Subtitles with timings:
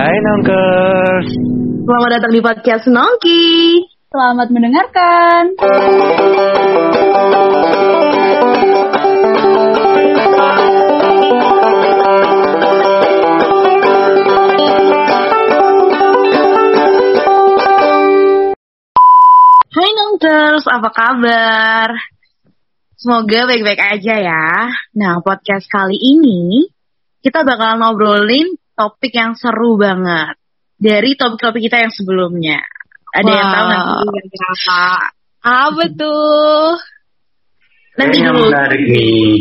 [0.00, 1.28] Hai Nongkers.
[1.84, 3.84] Selamat datang di podcast Nongki.
[4.08, 5.60] Selamat mendengarkan.
[19.68, 21.88] Hai Nongkers, apa kabar?
[22.96, 24.48] Semoga baik-baik aja ya.
[24.96, 26.72] Nah, podcast kali ini
[27.20, 30.40] kita bakal ngobrolin topik yang seru banget
[30.80, 32.64] dari topik-topik kita yang sebelumnya.
[33.12, 33.72] Ada yang tahu Wow.
[33.76, 33.92] nanti
[34.32, 34.84] yang apa?
[35.40, 36.72] Apa tuh?
[38.00, 38.48] Nanti Kayaknya dulu.
[38.48, 39.32] menarik nih.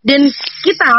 [0.00, 0.20] Dan
[0.64, 0.92] kita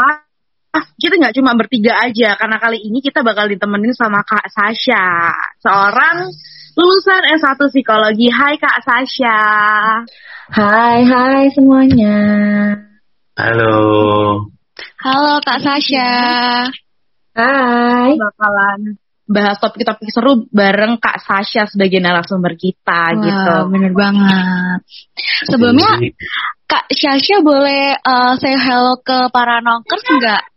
[0.96, 6.30] kita nggak cuma bertiga aja karena kali ini kita bakal ditemenin sama Kak Sasha, seorang
[6.78, 8.30] lulusan S1 psikologi.
[8.30, 9.40] Hai Kak Sasha.
[10.52, 12.16] Hai, hai semuanya.
[13.34, 13.74] Halo.
[15.00, 16.10] Halo Kak Sasha.
[17.32, 18.14] Hai.
[18.16, 19.00] Bakalan
[19.32, 23.54] bahas topik-topik seru bareng Kak Sasha sebagai narasumber kita gitu.
[23.64, 24.80] Wah, bener banget.
[25.48, 25.96] Sebelumnya
[26.68, 30.51] Kak Sasha boleh uh, say hello ke para nongkers nggak?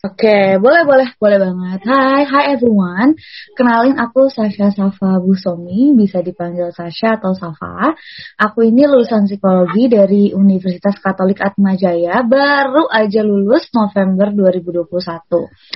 [0.00, 1.84] Oke, boleh boleh boleh banget.
[1.84, 3.20] Hai, hi everyone.
[3.52, 7.92] Kenalin aku Sasha Safa Busomi, bisa dipanggil Sasha atau Safa.
[8.40, 14.88] Aku ini lulusan psikologi dari Universitas Katolik Atmajaya, baru aja lulus November 2021.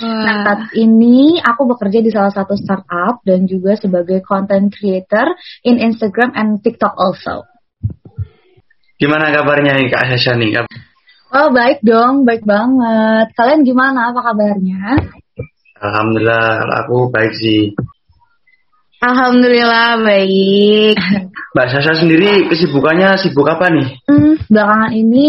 [0.01, 5.37] Nah, saat ini aku bekerja di salah satu startup dan juga sebagai content creator
[5.69, 7.45] in Instagram and TikTok also.
[8.97, 10.65] Gimana kabarnya nih Kak Sasha nih?
[11.35, 13.35] Oh, baik dong, baik banget.
[13.35, 14.15] Kalian gimana?
[14.15, 15.03] Apa kabarnya?
[15.83, 17.75] Alhamdulillah aku baik sih.
[19.03, 20.95] Alhamdulillah baik.
[21.59, 23.99] Mbak Sasha sendiri kesibukannya sibuk apa nih?
[24.07, 25.27] Hmm, belakangan ini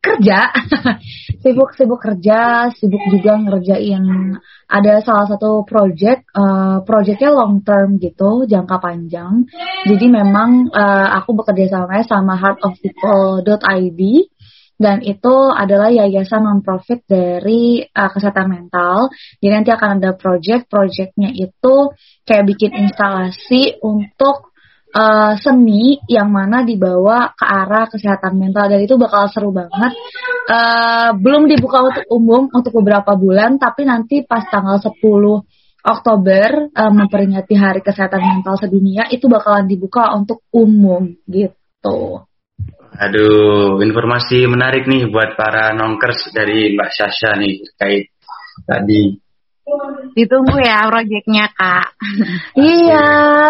[0.00, 0.48] kerja,
[1.44, 8.80] sibuk-sibuk kerja, sibuk juga ngerjain ada salah satu project, eh, projectnya long term gitu, jangka
[8.80, 9.44] panjang.
[9.84, 14.00] Jadi memang eh, aku bekerja sama sama heartofpeople.id
[14.74, 19.08] dan itu adalah yayasan non-profit dari eh, kesehatan mental.
[19.38, 21.94] Jadi nanti akan ada project, projectnya itu
[22.26, 24.54] kayak bikin instalasi untuk
[24.94, 29.92] uh, seni yang mana dibawa ke arah kesehatan mental dan itu bakal seru banget.
[30.46, 34.94] Uh, belum dibuka untuk umum untuk beberapa bulan, tapi nanti pas tanggal 10
[35.84, 42.24] Oktober uh, memperingati Hari Kesehatan Mental Sedunia itu bakalan dibuka untuk umum gitu.
[42.94, 48.14] Aduh, informasi menarik nih buat para nongkers dari Mbak Sasha nih terkait
[48.62, 49.18] tadi.
[50.14, 51.98] Ditunggu ya proyeknya Kak.
[52.54, 53.06] Iya,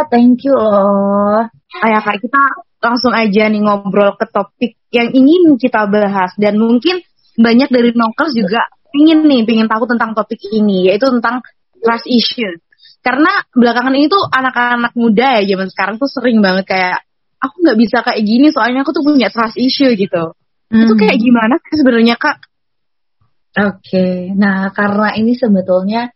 [0.08, 1.44] thank you loh.
[1.44, 2.42] Oh ya Kak, kita
[2.80, 7.04] langsung aja nih ngobrol ke topik yang ingin kita bahas dan mungkin
[7.36, 8.64] banyak dari nongkers juga
[8.96, 11.44] ingin nih, ingin tahu tentang topik ini yaitu tentang
[11.84, 12.56] trust issue.
[13.04, 17.04] Karena belakangan ini tuh anak-anak muda ya zaman sekarang tuh sering banget kayak
[17.44, 20.32] aku nggak bisa kayak gini soalnya aku tuh punya trust issue gitu.
[20.72, 21.00] Itu Hmm.
[21.00, 22.36] kayak gimana sih sebenarnya Kak?
[23.54, 26.10] Oke, nah karena ini sebetulnya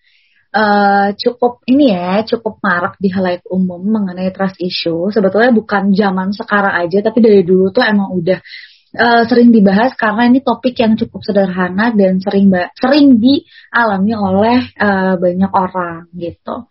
[0.49, 5.13] eh, cukup ini ya, cukup marak di halayak umum mengenai trust issue.
[5.13, 8.41] Sebetulnya bukan zaman sekarang aja, tapi dari dulu tuh emang udah
[8.99, 15.15] eh, sering dibahas karena ini topik yang cukup sederhana dan sering sering dialami oleh eh,
[15.15, 16.67] banyak orang gitu.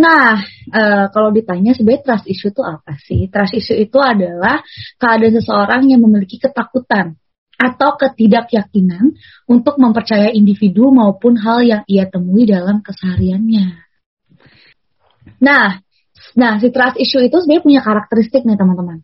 [0.00, 0.40] Nah,
[0.72, 3.28] eh, kalau ditanya sebenarnya trust issue itu apa sih?
[3.28, 4.64] Trust issue itu adalah
[4.96, 7.20] keadaan seseorang yang memiliki ketakutan
[7.58, 9.18] atau ketidakyakinan
[9.50, 13.82] untuk mempercayai individu maupun hal yang ia temui dalam kesehariannya.
[15.42, 15.82] Nah,
[16.38, 19.02] nah si trust issue itu sebenarnya punya karakteristik nih teman-teman.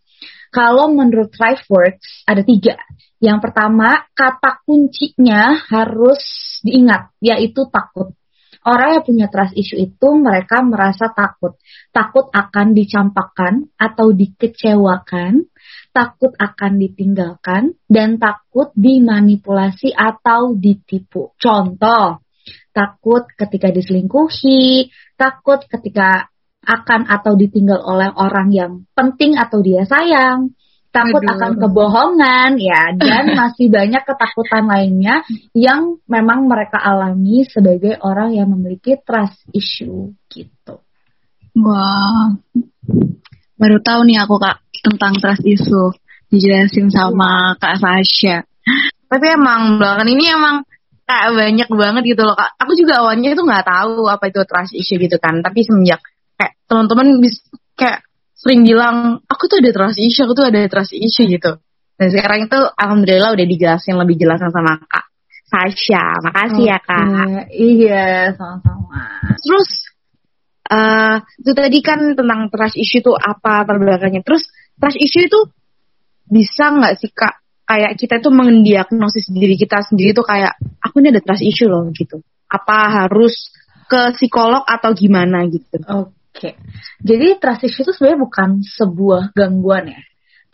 [0.54, 2.78] Kalau menurut Thriveworks ada tiga.
[3.18, 6.22] Yang pertama, kata kuncinya harus
[6.62, 8.14] diingat, yaitu takut.
[8.64, 11.58] Orang yang punya trust issue itu mereka merasa takut.
[11.92, 15.44] Takut akan dicampakkan atau dikecewakan,
[15.92, 21.36] takut akan ditinggalkan, dan takut dimanipulasi atau ditipu.
[21.36, 22.24] Contoh,
[22.72, 24.88] takut ketika diselingkuhi,
[25.20, 26.32] takut ketika
[26.64, 30.56] akan atau ditinggal oleh orang yang penting atau dia sayang,
[30.94, 31.32] takut Aduh.
[31.34, 38.48] akan kebohongan, ya, dan masih banyak ketakutan lainnya yang memang mereka alami sebagai orang yang
[38.48, 40.78] memiliki trust issue gitu.
[41.58, 42.34] Wah,
[43.58, 45.90] baru tahu nih aku Kak tentang trust issue.
[46.30, 48.42] Dijelasin sama Kak Sasha.
[49.06, 50.66] Tapi emang belakangan ini emang
[51.04, 52.56] kayak banyak banget gitu loh kak.
[52.58, 55.44] Aku juga awalnya itu nggak tahu apa itu trust issue gitu kan.
[55.44, 56.00] Tapi semenjak
[56.38, 57.42] kayak teman-teman bis
[57.74, 58.04] kayak
[58.34, 61.56] sering bilang aku tuh ada trust issue, aku tuh ada trust issue gitu.
[61.94, 65.06] Dan sekarang itu alhamdulillah udah dijelasin lebih jelasan sama kak.
[65.46, 66.18] Sasha.
[66.20, 67.48] Makasih ya kak.
[67.54, 69.00] Iya, sama-sama.
[69.38, 69.70] Terus
[70.68, 74.26] uh, itu tadi kan tentang trust issue itu apa terbelakangnya.
[74.26, 75.40] Terus trust issue itu
[76.26, 81.14] bisa nggak sih kak kayak kita itu mendiagnosis diri kita sendiri tuh kayak aku ini
[81.14, 82.20] ada trust issue loh gitu.
[82.50, 83.54] Apa harus
[83.86, 85.78] ke psikolog atau gimana gitu?
[85.86, 86.23] Oke.
[86.34, 86.58] Okay.
[86.98, 90.02] Jadi trust issue itu sebenarnya bukan sebuah gangguan ya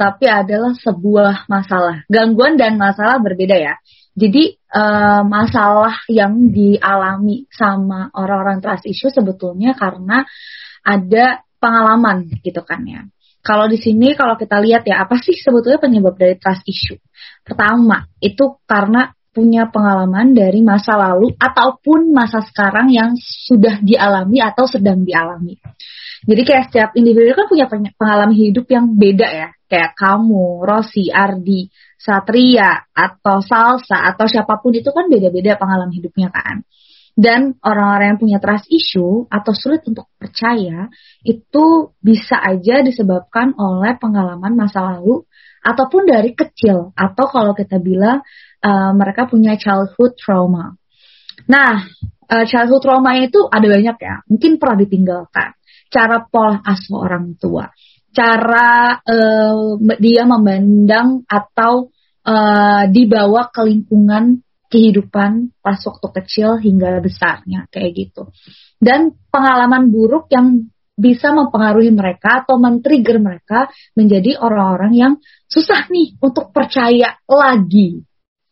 [0.00, 2.08] tapi adalah sebuah masalah.
[2.08, 3.76] Gangguan dan masalah berbeda ya.
[4.16, 10.24] Jadi uh, masalah yang dialami sama orang-orang trust issue sebetulnya karena
[10.80, 13.04] ada pengalaman gitu kan ya.
[13.44, 16.96] Kalau di sini kalau kita lihat ya apa sih sebetulnya penyebab dari trust issue?
[17.44, 24.66] Pertama itu karena punya pengalaman dari masa lalu ataupun masa sekarang yang sudah dialami atau
[24.66, 25.54] sedang dialami.
[26.20, 27.64] Jadi kayak setiap individu kan punya
[27.96, 29.48] pengalaman hidup yang beda ya.
[29.70, 36.28] Kayak kamu, Rosi, Ardi, Satria, atau Salsa, atau siapa pun itu kan beda-beda pengalaman hidupnya
[36.34, 36.66] kan.
[37.14, 40.90] Dan orang-orang yang punya trust issue atau sulit untuk percaya
[41.22, 45.28] itu bisa aja disebabkan oleh pengalaman masa lalu
[45.60, 48.24] ataupun dari kecil atau kalau kita bilang
[48.64, 50.76] uh, mereka punya childhood trauma.
[51.48, 51.84] Nah,
[52.30, 54.16] uh, childhood trauma itu ada banyak ya.
[54.28, 55.50] Mungkin pernah ditinggalkan
[55.90, 57.66] cara pola asuh orang tua,
[58.14, 61.90] cara uh, dia memandang atau
[62.24, 68.30] uh, dibawa ke lingkungan kehidupan pas waktu kecil hingga besarnya kayak gitu.
[68.78, 70.70] Dan pengalaman buruk yang
[71.00, 75.12] bisa mempengaruhi mereka atau men-trigger mereka menjadi orang-orang yang
[75.48, 78.04] susah nih untuk percaya lagi.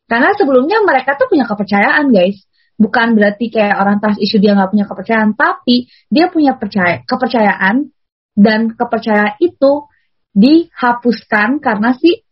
[0.09, 4.71] Karena sebelumnya mereka tuh punya kepercayaan guys bukan berarti kayak orang trust issue dia nggak
[4.71, 7.91] punya kepercayaan, tapi dia punya percaya kepercayaan
[8.39, 9.91] dan kepercayaan itu
[10.31, 12.23] dihapuskan karena si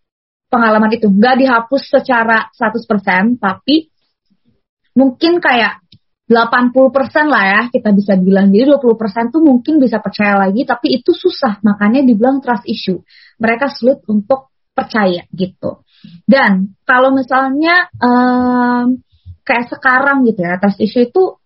[0.46, 3.90] pengalaman itu nggak dihapus secara 100%, tapi
[4.94, 5.82] mungkin kayak
[6.26, 8.50] 80% lah ya kita bisa bilang.
[8.50, 11.62] Jadi 20% tuh mungkin bisa percaya lagi, tapi itu susah.
[11.62, 12.98] Makanya dibilang trust issue.
[13.38, 15.85] Mereka sulit untuk percaya gitu.
[16.26, 19.00] Dan kalau misalnya um,
[19.46, 21.38] kayak sekarang gitu ya trust issue itu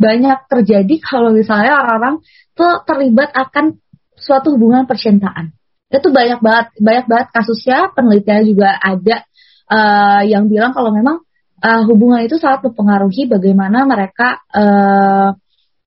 [0.00, 2.24] banyak terjadi kalau misalnya orang-orang
[2.56, 3.78] tuh terlibat akan
[4.16, 5.52] suatu hubungan percintaan.
[5.92, 9.28] Itu banyak banget banyak banget kasusnya penelitian juga ada
[9.68, 11.20] uh, yang bilang kalau memang
[11.60, 15.36] uh, hubungan itu sangat mempengaruhi bagaimana mereka uh,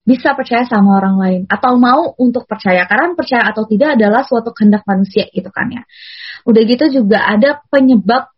[0.05, 4.53] bisa percaya sama orang lain atau mau untuk percaya karena percaya atau tidak adalah suatu
[4.53, 5.83] kehendak manusia gitu kan ya
[6.45, 8.29] udah gitu juga ada penyebab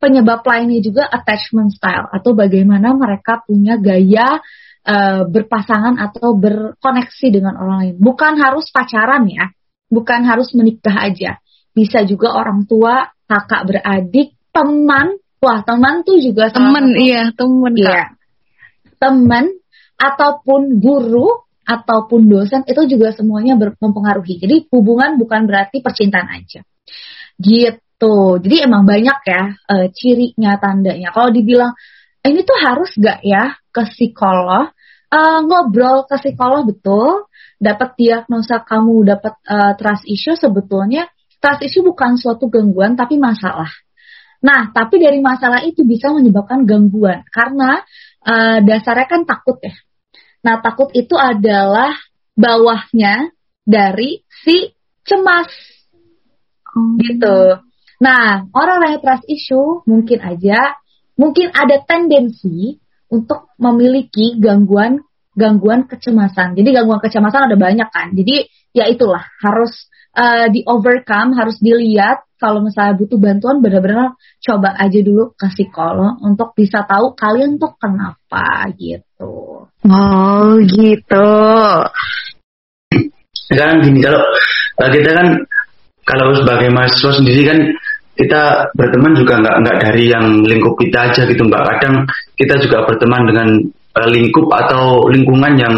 [0.00, 4.40] penyebab lainnya juga attachment style atau bagaimana mereka punya gaya
[4.88, 7.94] uh, berpasangan atau berkoneksi dengan orang lain.
[8.00, 9.52] Bukan harus pacaran ya,
[9.92, 11.36] bukan harus menikah aja.
[11.76, 15.20] Bisa juga orang tua, kakak beradik, teman.
[15.40, 17.72] Wah, teman tuh juga teman, iya, teman.
[17.72, 18.16] Iya.
[19.00, 19.59] Teman
[20.00, 21.28] ataupun guru
[21.68, 24.40] ataupun dosen itu juga semuanya mempengaruhi.
[24.40, 26.64] Jadi hubungan bukan berarti percintaan aja.
[27.36, 28.16] Gitu.
[28.40, 31.12] Jadi emang banyak ya uh, cirinya, tandanya.
[31.12, 31.76] Kalau dibilang
[32.24, 34.72] ini tuh harus gak ya ke psikolog,
[35.12, 37.28] uh, ngobrol ke psikolog betul,
[37.60, 41.06] dapat diagnosa kamu dapat uh, trust issue sebetulnya
[41.40, 43.68] trust issue bukan suatu gangguan tapi masalah.
[44.40, 47.84] Nah, tapi dari masalah itu bisa menyebabkan gangguan karena
[48.24, 49.76] uh, dasarnya kan takut ya.
[50.40, 51.92] Nah, takut itu adalah
[52.36, 53.32] bawahnya
[53.64, 54.72] dari si
[55.04, 55.50] cemas.
[56.72, 56.96] Oh.
[56.96, 57.38] Gitu.
[58.00, 60.80] Nah, orang yang trust issue mungkin aja,
[61.20, 62.80] mungkin ada tendensi
[63.12, 65.04] untuk memiliki gangguan
[65.36, 66.56] gangguan kecemasan.
[66.56, 68.12] Jadi gangguan kecemasan ada banyak kan.
[68.16, 74.72] Jadi ya itulah harus uh, di overcome, harus dilihat kalau misalnya butuh bantuan benar-benar coba
[74.80, 79.49] aja dulu ke psikolog untuk bisa tahu kalian tuh kenapa gitu.
[79.88, 81.32] Oh gitu.
[83.48, 84.20] Sekarang gini kalau
[84.92, 85.28] kita kan
[86.04, 87.58] kalau sebagai mahasiswa sendiri kan
[88.20, 91.48] kita berteman juga nggak nggak dari yang lingkup kita aja gitu.
[91.48, 92.04] Mbak kadang
[92.36, 93.48] kita juga berteman dengan
[93.96, 95.74] uh, lingkup atau lingkungan yang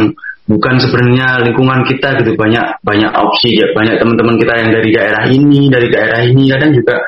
[0.50, 2.34] bukan sebenarnya lingkungan kita gitu.
[2.34, 6.50] Banyak banyak opsi ya banyak teman-teman kita yang dari daerah ini dari daerah ini.
[6.50, 6.98] Kadang juga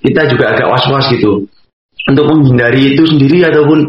[0.00, 1.44] kita juga agak was-was gitu.
[2.08, 3.84] Untuk menghindari itu sendiri ataupun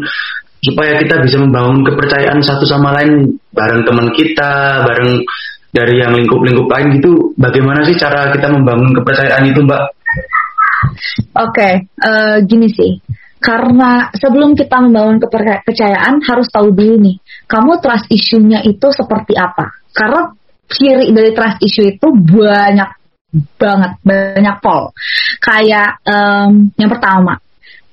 [0.60, 5.24] supaya kita bisa membangun kepercayaan satu sama lain bareng teman kita bareng
[5.70, 9.82] dari yang lingkup-lingkup lain gitu bagaimana sih cara kita membangun kepercayaan itu mbak
[11.36, 12.96] Oke, okay, uh, eh, gini sih.
[13.40, 17.16] Karena sebelum kita membangun kepercayaan harus tahu dulu nih,
[17.48, 19.80] kamu trust issue-nya itu seperti apa.
[19.92, 20.28] Karena
[20.68, 22.90] ciri dari trust issue itu banyak
[23.56, 24.92] banget, banyak pol.
[25.40, 27.40] Kayak um, yang pertama,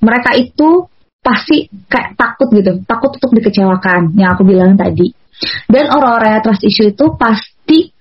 [0.03, 0.83] mereka itu
[1.27, 5.12] pasti kayak takut gitu, takut untuk dikecewakan yang aku bilang tadi.
[5.67, 7.91] Dan orang-orang yang trust issue itu pasti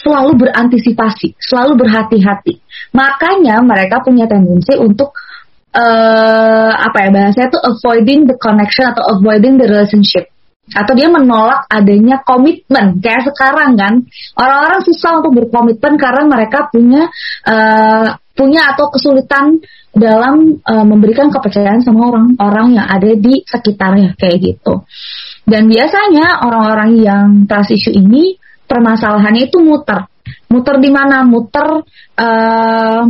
[0.00, 2.56] selalu berantisipasi, selalu berhati-hati.
[2.96, 5.12] Makanya mereka punya tendensi untuk
[5.76, 10.32] uh, apa ya bahasanya tuh avoiding the connection atau avoiding the relationship
[10.70, 14.06] atau dia menolak adanya komitmen kayak sekarang kan
[14.38, 17.10] orang-orang susah untuk berkomitmen karena mereka punya
[17.42, 19.60] uh, punya atau kesulitan
[19.92, 24.80] dalam uh, memberikan kepercayaan sama orang-orang yang ada di sekitarnya kayak gitu
[25.44, 30.08] dan biasanya orang-orang yang trust issue ini permasalahannya itu muter
[30.48, 31.84] muter di mana muter
[32.16, 33.02] uh,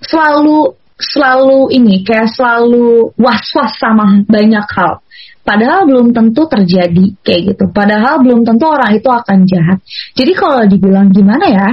[0.00, 5.04] selalu selalu ini kayak selalu was-was sama banyak hal
[5.42, 7.64] Padahal belum tentu terjadi kayak gitu.
[7.74, 9.78] Padahal belum tentu orang itu akan jahat.
[10.14, 11.68] Jadi kalau dibilang gimana ya,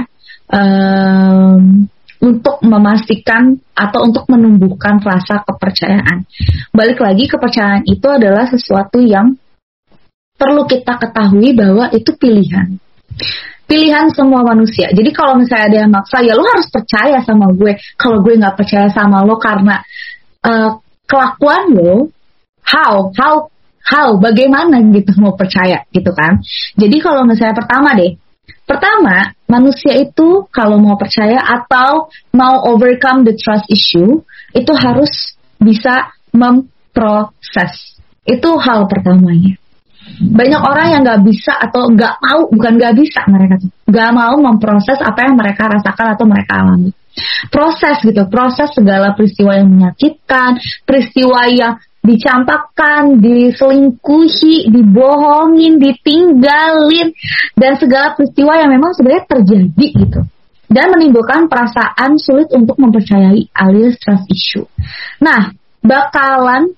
[0.50, 1.86] um,
[2.20, 6.28] untuk memastikan atau untuk menumbuhkan rasa kepercayaan.
[6.70, 9.34] Balik lagi kepercayaan itu adalah sesuatu yang
[10.36, 12.76] perlu kita ketahui bahwa itu pilihan.
[13.64, 14.92] Pilihan semua manusia.
[14.92, 17.76] Jadi kalau misalnya ada yang maksa, ya lo harus percaya sama gue.
[17.96, 19.80] Kalau gue nggak percaya sama lo karena
[20.44, 22.10] uh, kelakuan lo,
[22.66, 23.48] how, how
[23.80, 26.38] how bagaimana gitu mau percaya gitu kan.
[26.76, 28.14] Jadi kalau misalnya pertama deh,
[28.70, 34.22] pertama manusia itu kalau mau percaya atau mau overcome the trust issue
[34.54, 37.98] itu harus bisa memproses.
[38.22, 39.58] Itu hal pertamanya.
[40.20, 44.34] Banyak orang yang nggak bisa atau nggak mau, bukan nggak bisa mereka tuh, nggak mau
[44.38, 46.90] memproses apa yang mereka rasakan atau mereka alami
[47.50, 57.12] proses gitu, proses segala peristiwa yang menyakitkan, peristiwa yang dicampakkan, diselingkuhi, dibohongin, ditinggalin,
[57.56, 60.20] dan segala peristiwa yang memang sebenarnya terjadi gitu.
[60.70, 64.64] Dan menimbulkan perasaan sulit untuk mempercayai alias trust issue.
[65.18, 65.50] Nah,
[65.82, 66.72] bakalan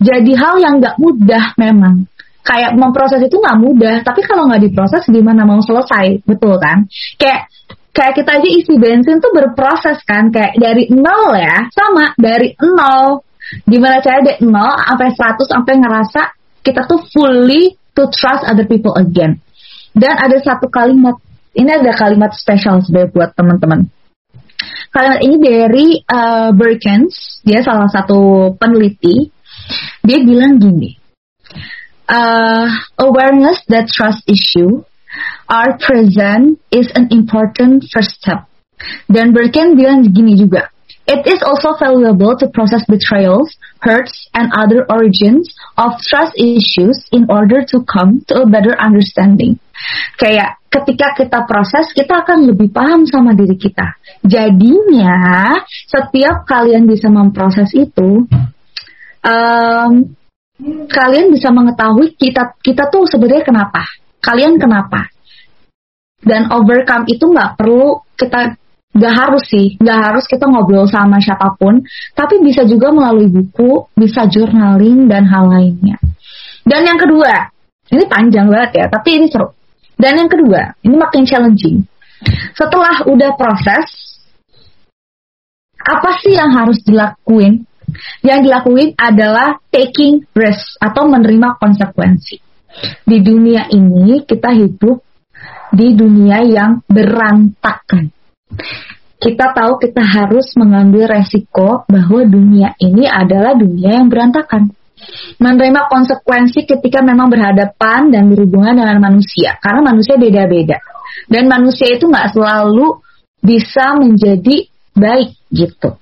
[0.00, 2.08] jadi hal yang gak mudah memang.
[2.46, 6.88] Kayak memproses itu gak mudah, tapi kalau gak diproses gimana mau selesai, betul kan?
[7.20, 7.52] Kayak
[7.92, 13.25] kayak kita aja isi bensin tuh berproses kan, kayak dari nol ya, sama dari nol
[13.66, 16.22] Gimana cara dari 0 sampai 100 sampai ngerasa
[16.66, 19.38] kita tuh fully to trust other people again.
[19.96, 21.16] Dan ada satu kalimat,
[21.56, 23.88] ini ada kalimat spesial sebenarnya buat teman-teman.
[24.92, 29.32] Kalimat ini dari uh, Berkens, dia salah satu peneliti.
[30.04, 30.94] Dia bilang gini,
[32.10, 32.66] uh,
[33.00, 34.84] awareness that trust issue
[35.48, 38.46] are present is an important first step.
[39.08, 40.68] Dan Berkens bilang gini juga,
[41.06, 45.46] It is also valuable to process betrayals, hurts, and other origins
[45.78, 49.62] of trust issues in order to come to a better understanding.
[50.18, 53.94] Kayak ketika kita proses, kita akan lebih paham sama diri kita.
[54.26, 55.54] Jadinya,
[55.86, 58.26] setiap kalian bisa memproses itu,
[59.22, 59.92] um,
[60.90, 63.86] kalian bisa mengetahui kita kita tuh sebenarnya kenapa.
[64.18, 65.06] Kalian kenapa?
[66.18, 68.58] Dan overcome itu nggak perlu kita
[68.96, 71.84] Gak harus sih, gak harus kita ngobrol sama siapa pun,
[72.16, 76.00] tapi bisa juga melalui buku, bisa journaling dan hal lainnya.
[76.64, 77.52] Dan yang kedua,
[77.92, 79.52] ini panjang banget ya, tapi ini seru.
[80.00, 81.84] Dan yang kedua, ini makin challenging.
[82.56, 84.16] Setelah udah proses,
[85.76, 87.68] apa sih yang harus dilakuin?
[88.24, 92.36] Yang dilakuin adalah taking risk atau menerima konsekuensi.
[93.04, 95.00] Di dunia ini kita hidup
[95.72, 98.15] di dunia yang berantakan
[99.16, 104.70] kita tahu kita harus mengambil resiko bahwa dunia ini adalah dunia yang berantakan.
[105.36, 110.80] Menerima konsekuensi ketika memang berhadapan dan berhubungan dengan manusia, karena manusia beda-beda.
[111.28, 113.02] Dan manusia itu nggak selalu
[113.42, 116.00] bisa menjadi baik gitu.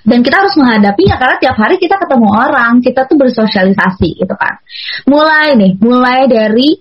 [0.00, 4.62] Dan kita harus menghadapinya karena tiap hari kita ketemu orang, kita tuh bersosialisasi gitu kan.
[5.04, 6.80] Mulai nih, mulai dari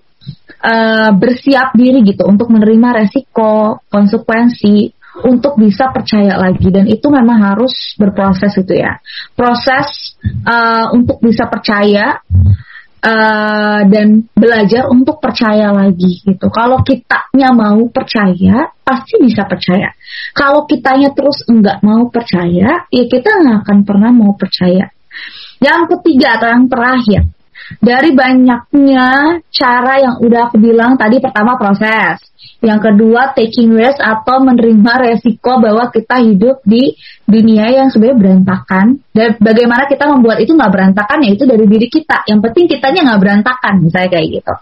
[0.64, 4.92] uh, bersiap diri gitu untuk menerima resiko, konsekuensi,
[5.26, 6.70] untuk bisa percaya lagi.
[6.72, 9.00] Dan itu memang harus berproses itu ya.
[9.36, 12.20] Proses uh, untuk bisa percaya
[13.04, 16.48] uh, dan belajar untuk percaya lagi gitu.
[16.52, 19.96] Kalau kitanya mau percaya pasti bisa percaya.
[20.36, 24.92] Kalau kitanya terus enggak mau percaya ya kita nggak akan pernah mau percaya.
[25.60, 27.22] Yang ketiga atau yang terakhir
[27.78, 32.18] dari banyaknya cara yang udah aku bilang tadi pertama proses
[32.60, 36.92] yang kedua, taking risk atau menerima resiko bahwa kita hidup di
[37.24, 39.00] dunia yang sebenarnya berantakan.
[39.16, 42.28] Dan bagaimana kita membuat itu nggak berantakan, ya itu dari diri kita.
[42.28, 44.60] Yang penting kitanya nggak berantakan, misalnya kayak gitu.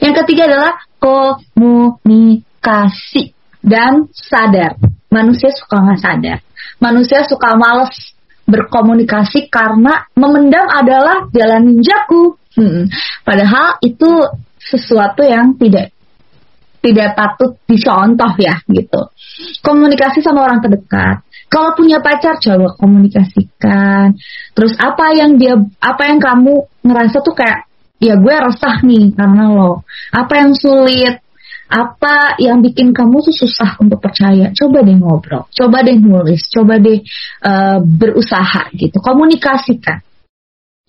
[0.00, 4.80] Yang ketiga adalah komunikasi dan sadar.
[5.12, 6.40] Manusia suka nggak sadar.
[6.80, 8.16] Manusia suka males
[8.50, 12.36] berkomunikasi karena memendam adalah jalan ninjaku.
[12.58, 12.90] Hmm.
[13.22, 14.10] Padahal itu
[14.60, 15.94] sesuatu yang tidak
[16.80, 19.12] tidak patut dicontoh ya gitu.
[19.60, 21.22] Komunikasi sama orang terdekat.
[21.50, 24.16] Kalau punya pacar coba komunikasikan.
[24.56, 27.68] Terus apa yang dia apa yang kamu ngerasa tuh kayak
[28.00, 29.84] ya gue resah nih karena lo.
[30.14, 31.20] Apa yang sulit?
[31.70, 34.50] Apa yang bikin kamu tuh susah untuk percaya?
[34.50, 36.98] Coba deh ngobrol, coba deh nulis, coba deh
[37.46, 38.98] uh, berusaha gitu.
[38.98, 40.02] Komunikasikan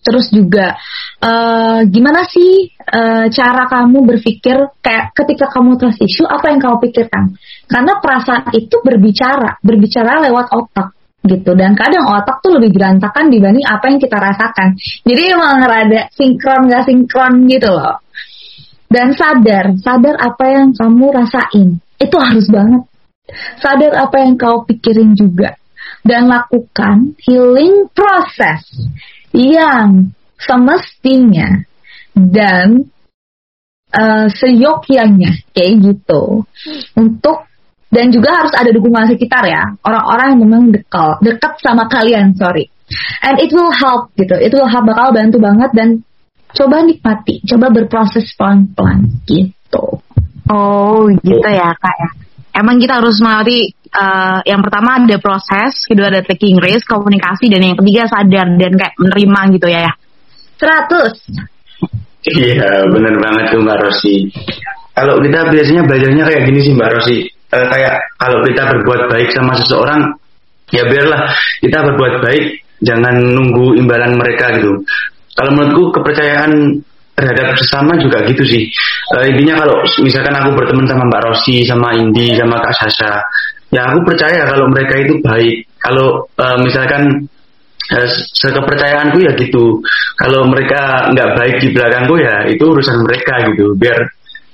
[0.01, 0.73] Terus juga
[1.21, 6.89] uh, gimana sih uh, cara kamu berpikir kayak ketika kamu trust issue apa yang kamu
[6.89, 7.37] pikirkan?
[7.69, 13.61] Karena perasaan itu berbicara, berbicara lewat otak gitu dan kadang otak tuh lebih berantakan dibanding
[13.61, 14.73] apa yang kita rasakan.
[15.05, 18.01] Jadi emang rada sinkron gak sinkron gitu loh.
[18.91, 21.79] Dan sadar, sadar apa yang kamu rasain.
[21.95, 22.83] Itu harus banget.
[23.63, 25.55] Sadar apa yang kau pikirin juga.
[26.03, 28.67] Dan lakukan healing process
[29.31, 31.63] yang semestinya
[32.17, 32.91] dan
[33.95, 36.43] uh, seyogyanya kayak gitu
[36.97, 37.47] untuk
[37.91, 42.71] dan juga harus ada dukungan sekitar ya orang-orang yang memang dekat dekat sama kalian sorry
[43.23, 45.89] and it will help gitu itu will bakal bantu banget dan
[46.55, 49.99] coba nikmati coba berproses pelan-pelan gitu
[50.51, 52.09] oh gitu ya kak ya
[52.55, 57.61] emang kita harus mengerti uh, yang pertama ada proses, kedua ada taking risk, komunikasi, dan
[57.63, 59.93] yang ketiga sadar dan kayak menerima gitu ya ya.
[60.61, 61.17] 100.
[62.21, 64.29] Iya, bener banget tuh Mbak Rosi.
[64.93, 67.17] Kalau kita biasanya belajarnya kayak gini sih Mbak Rosi.
[67.51, 70.01] Uh, kayak kalau kita berbuat baik sama seseorang,
[70.69, 72.45] ya biarlah kita berbuat baik,
[72.85, 74.85] jangan nunggu imbalan mereka gitu.
[75.35, 76.81] Kalau menurutku kepercayaan
[77.15, 78.63] terhadap sesama juga gitu sih.
[79.13, 83.13] Uh, intinya kalau misalkan aku berteman sama Mbak Rosi, sama Indi, sama Kak Sasha,
[83.69, 85.55] ya aku percaya kalau mereka itu baik.
[85.77, 87.27] Kalau uh, misalkan
[87.93, 89.79] uh, sekepercayaanku ya gitu.
[90.17, 93.75] Kalau mereka nggak baik di belakangku ya itu urusan mereka gitu.
[93.77, 93.97] Biar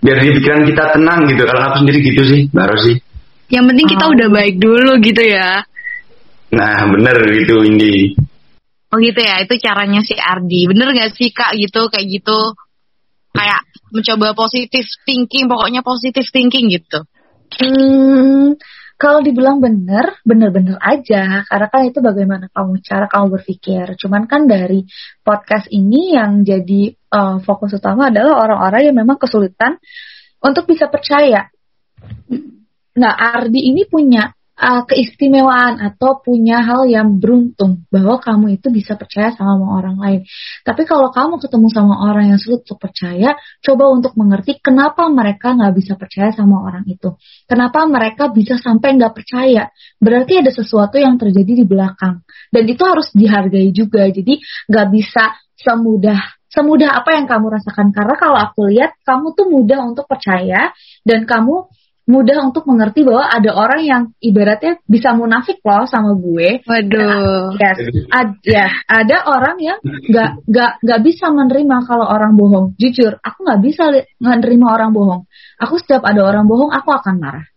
[0.04, 1.44] biar di pikiran kita tenang gitu.
[1.48, 2.94] Kalau aku sendiri gitu sih, Mbak Rosi.
[3.48, 4.12] Yang penting kita oh.
[4.12, 5.64] udah baik dulu gitu ya.
[6.48, 8.16] Nah, bener gitu Indi.
[8.88, 10.64] Oh gitu ya, itu caranya si Ardi.
[10.72, 12.56] Bener gak sih kak gitu, kayak gitu?
[13.36, 17.04] Kayak mencoba positif thinking, pokoknya positif thinking gitu.
[17.60, 18.56] Hmm,
[18.96, 21.44] kalau dibilang bener, bener-bener aja.
[21.44, 24.00] Karena kan itu bagaimana kamu cara kamu berpikir.
[24.00, 24.88] Cuman kan dari
[25.20, 29.78] podcast ini yang jadi uh, fokus utama adalah orang-orang yang memang kesulitan
[30.40, 31.52] untuk bisa percaya.
[32.98, 38.98] Nah, Ardi ini punya uh, keistimewaan atau punya hal yang beruntung bahwa kamu itu bisa
[38.98, 40.22] percaya sama orang lain.
[40.66, 45.54] Tapi kalau kamu ketemu sama orang yang sulit untuk percaya, coba untuk mengerti kenapa mereka
[45.54, 47.16] nggak bisa percaya sama orang itu.
[47.46, 49.70] Kenapa mereka bisa sampai nggak percaya?
[50.02, 52.26] Berarti ada sesuatu yang terjadi di belakang.
[52.50, 54.10] Dan itu harus dihargai juga.
[54.10, 59.46] Jadi nggak bisa semudah semudah apa yang kamu rasakan karena kalau aku lihat kamu tuh
[59.52, 60.72] mudah untuk percaya
[61.04, 61.68] dan kamu
[62.08, 66.64] mudah untuk mengerti bahwa ada orang yang ibaratnya bisa munafik loh sama gue.
[66.64, 67.52] Waduh.
[67.60, 72.80] Yes, ad, ya ada orang yang nggak nggak nggak bisa menerima kalau orang bohong.
[72.80, 73.92] Jujur, aku nggak bisa
[74.24, 75.28] menerima orang bohong.
[75.60, 77.48] Aku setiap ada orang bohong, aku akan marah.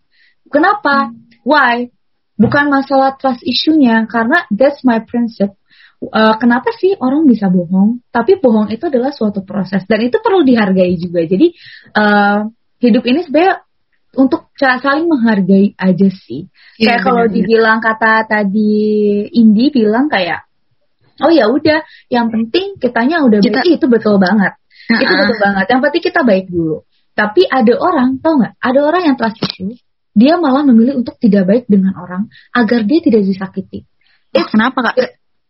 [0.50, 1.14] Kenapa?
[1.46, 1.86] Why?
[2.34, 5.60] Bukan masalah trust issue-nya, karena that's my principle.
[6.00, 8.00] Uh, kenapa sih orang bisa bohong?
[8.08, 11.20] Tapi bohong itu adalah suatu proses dan itu perlu dihargai juga.
[11.28, 11.52] Jadi
[11.92, 12.48] uh,
[12.80, 13.68] hidup ini sebenarnya
[14.16, 16.50] untuk saling menghargai aja sih.
[16.80, 20.50] Ya, kayak kalau dibilang kata tadi Indi bilang kayak
[21.20, 24.56] oh ya udah yang penting kitanya udah kita, baik itu betul banget.
[24.90, 25.02] Uh -uh.
[25.04, 25.64] Itu betul banget.
[25.70, 26.78] Yang penting kita baik dulu.
[27.14, 28.54] Tapi ada orang, tau nggak?
[28.56, 29.76] Ada orang yang trust issue,
[30.16, 33.84] dia malah memilih untuk tidak baik dengan orang agar dia tidak disakiti.
[34.34, 34.96] Oh, kenapa kak?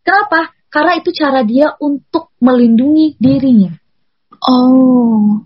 [0.03, 0.51] Kenapa?
[0.70, 3.77] Karena itu cara dia untuk melindungi dirinya.
[4.40, 5.44] Oh.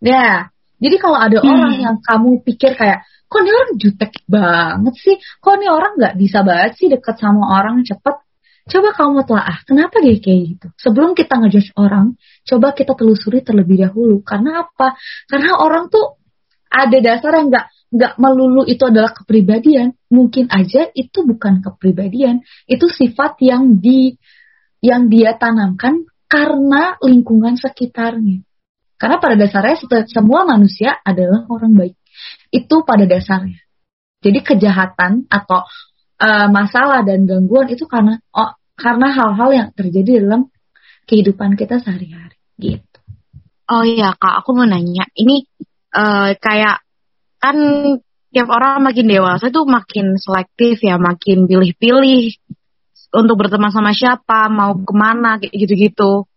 [0.00, 0.48] Ya,
[0.80, 1.50] jadi kalau ada hmm.
[1.52, 5.16] orang yang kamu pikir kayak, kok ini orang jutek banget sih?
[5.38, 8.16] Kok ini orang nggak bisa banget sih deket sama orang cepet?
[8.70, 10.66] Coba kamu telah, kenapa dia kayak gitu?
[10.80, 12.16] Sebelum kita ngejudge orang,
[12.48, 14.24] coba kita telusuri terlebih dahulu.
[14.24, 14.96] Karena apa?
[15.28, 16.16] Karena orang tuh
[16.70, 19.92] ada dasar yang nggak nggak melulu itu adalah kepribadian.
[20.08, 22.40] Mungkin aja itu bukan kepribadian,
[22.70, 24.14] itu sifat yang di
[24.80, 28.46] yang dia tanamkan karena lingkungan sekitarnya.
[29.00, 29.80] Karena pada dasarnya
[30.12, 31.96] semua manusia adalah orang baik.
[32.52, 33.64] Itu pada dasarnya.
[34.20, 35.64] Jadi kejahatan atau
[36.20, 40.52] uh, masalah dan gangguan itu karena oh, karena hal-hal yang terjadi dalam
[41.08, 43.00] kehidupan kita sehari-hari gitu.
[43.70, 45.46] Oh iya kak, aku mau nanya, ini
[45.96, 46.84] uh, kayak
[47.40, 47.56] kan
[48.30, 52.34] tiap orang makin dewasa itu makin selektif ya, makin pilih-pilih
[53.10, 56.29] untuk berteman sama siapa, mau ke mana, gitu-gitu.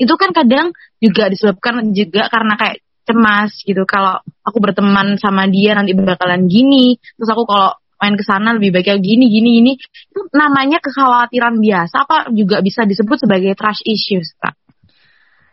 [0.00, 3.84] Itu kan kadang juga disebabkan juga karena kayak cemas gitu.
[3.84, 8.72] Kalau aku berteman sama dia nanti bakalan gini, terus aku kalau main ke sana lebih
[8.72, 9.72] baik kayak gini, gini, gini.
[10.08, 14.56] Itu namanya kekhawatiran biasa apa juga bisa disebut sebagai trust issues, Kak?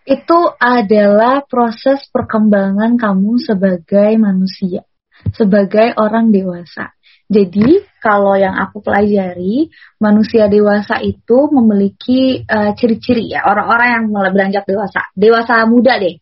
[0.08, 4.88] Itu adalah proses perkembangan kamu sebagai manusia,
[5.36, 6.96] sebagai orang dewasa.
[7.28, 9.68] Jadi kalau yang aku pelajari,
[10.00, 16.16] manusia dewasa itu memiliki uh, ciri-ciri ya orang-orang yang mulai beranjak dewasa, dewasa muda deh.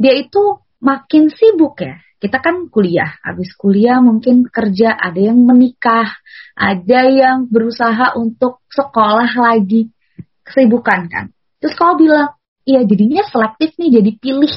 [0.00, 2.00] Dia itu makin sibuk ya.
[2.16, 6.08] Kita kan kuliah, habis kuliah mungkin kerja, ada yang menikah,
[6.56, 9.92] ada yang berusaha untuk sekolah lagi,
[10.40, 11.28] kesibukan kan.
[11.60, 12.32] Terus kau bilang,
[12.64, 14.54] iya jadinya selektif nih jadi pilih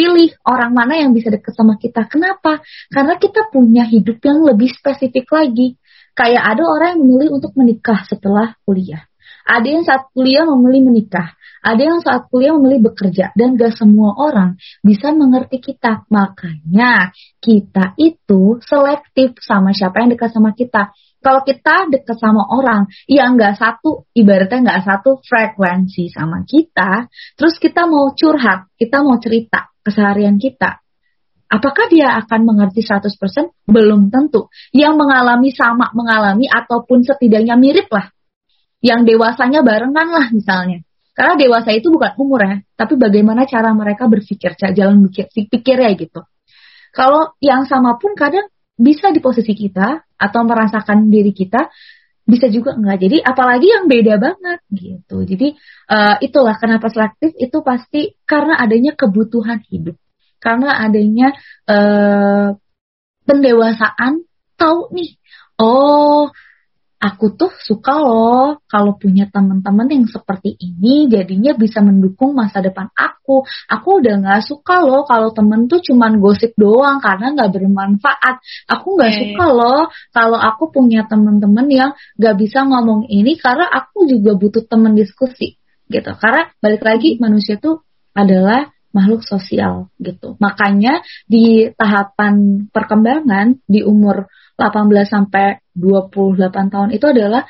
[0.00, 2.08] pilih orang mana yang bisa deket sama kita.
[2.08, 2.64] Kenapa?
[2.88, 5.76] Karena kita punya hidup yang lebih spesifik lagi.
[6.16, 9.04] Kayak ada orang yang memilih untuk menikah setelah kuliah.
[9.44, 11.36] Ada yang saat kuliah memilih menikah.
[11.60, 13.36] Ada yang saat kuliah memilih bekerja.
[13.36, 16.08] Dan gak semua orang bisa mengerti kita.
[16.08, 22.88] Makanya kita itu selektif sama siapa yang dekat sama kita kalau kita deket sama orang
[23.04, 29.20] yang nggak satu, ibaratnya nggak satu frekuensi sama kita, terus kita mau curhat, kita mau
[29.20, 30.80] cerita keseharian kita,
[31.50, 33.10] apakah dia akan mengerti 100%?
[33.66, 34.46] Belum tentu.
[34.70, 38.08] Yang mengalami sama mengalami ataupun setidaknya mirip lah.
[38.80, 40.80] Yang dewasanya barengan lah misalnya.
[41.12, 45.92] Karena dewasa itu bukan umur ya, tapi bagaimana cara mereka berpikir, jalan pikir, pikir ya
[45.92, 46.24] gitu.
[46.96, 48.48] Kalau yang sama pun kadang
[48.80, 51.68] bisa di posisi kita atau merasakan diri kita
[52.24, 53.04] bisa juga enggak.
[53.04, 55.26] Jadi apalagi yang beda banget gitu.
[55.28, 55.52] Jadi
[55.92, 60.00] uh, itulah kenapa selektif itu pasti karena adanya kebutuhan hidup.
[60.40, 61.36] Karena adanya
[61.68, 62.56] uh,
[63.28, 64.24] pendewasaan
[64.56, 65.20] tahu nih,
[65.60, 66.32] oh
[67.00, 72.92] aku tuh suka loh kalau punya teman-teman yang seperti ini jadinya bisa mendukung masa depan
[72.92, 73.40] aku.
[73.72, 78.44] Aku udah nggak suka loh kalau temen tuh cuman gosip doang karena nggak bermanfaat.
[78.68, 79.20] Aku nggak okay.
[79.32, 79.82] suka loh
[80.12, 85.56] kalau aku punya teman-teman yang nggak bisa ngomong ini karena aku juga butuh teman diskusi
[85.88, 86.12] gitu.
[86.20, 87.80] Karena balik lagi manusia tuh
[88.12, 90.36] adalah makhluk sosial gitu.
[90.36, 94.28] Makanya di tahapan perkembangan di umur
[94.60, 97.48] 18 sampai 28 tahun itu adalah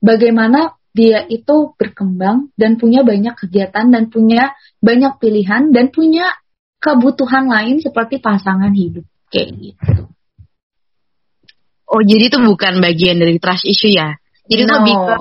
[0.00, 6.32] bagaimana dia itu berkembang dan punya banyak kegiatan dan punya banyak pilihan dan punya
[6.80, 10.08] kebutuhan lain seperti pasangan hidup kayak gitu.
[11.86, 14.16] Oh, jadi itu bukan bagian dari trust issue ya?
[14.48, 14.72] Jadi no.
[14.80, 15.14] lebih ke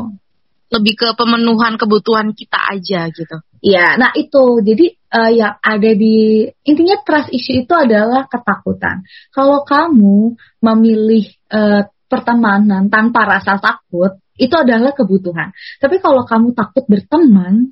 [0.65, 3.37] lebih ke pemenuhan kebutuhan kita aja gitu.
[3.61, 9.07] Iya, nah itu jadi uh, yang ada di intinya trust issue itu adalah ketakutan.
[9.31, 11.25] Kalau kamu memilih
[11.55, 15.55] uh, pertemanan tanpa rasa takut, itu adalah kebutuhan.
[15.79, 17.71] Tapi kalau kamu takut berteman,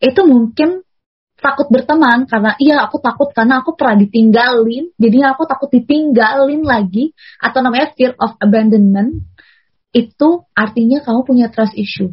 [0.00, 0.80] itu mungkin
[1.38, 7.12] takut berteman karena iya aku takut karena aku pernah ditinggalin, jadi aku takut ditinggalin lagi
[7.38, 9.28] atau namanya fear of abandonment.
[9.92, 12.12] Itu artinya kamu punya trust issue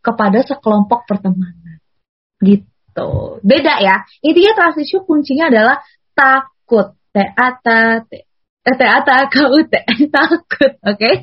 [0.00, 1.80] kepada sekelompok pertemanan
[2.40, 2.75] gitu.
[3.44, 4.02] Beda ya.
[4.24, 5.76] Intinya trust issue kuncinya adalah
[6.16, 6.96] takut.
[7.16, 7.68] T A T
[8.60, 9.72] T T A T K U T
[10.14, 10.96] takut, oke?
[11.00, 11.14] Okay?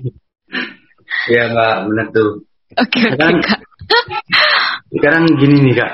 [1.29, 2.31] Iya nggak benar tuh.
[2.73, 3.57] Oke okay, sekarang, okay,
[4.89, 5.91] sekarang gini nih kak,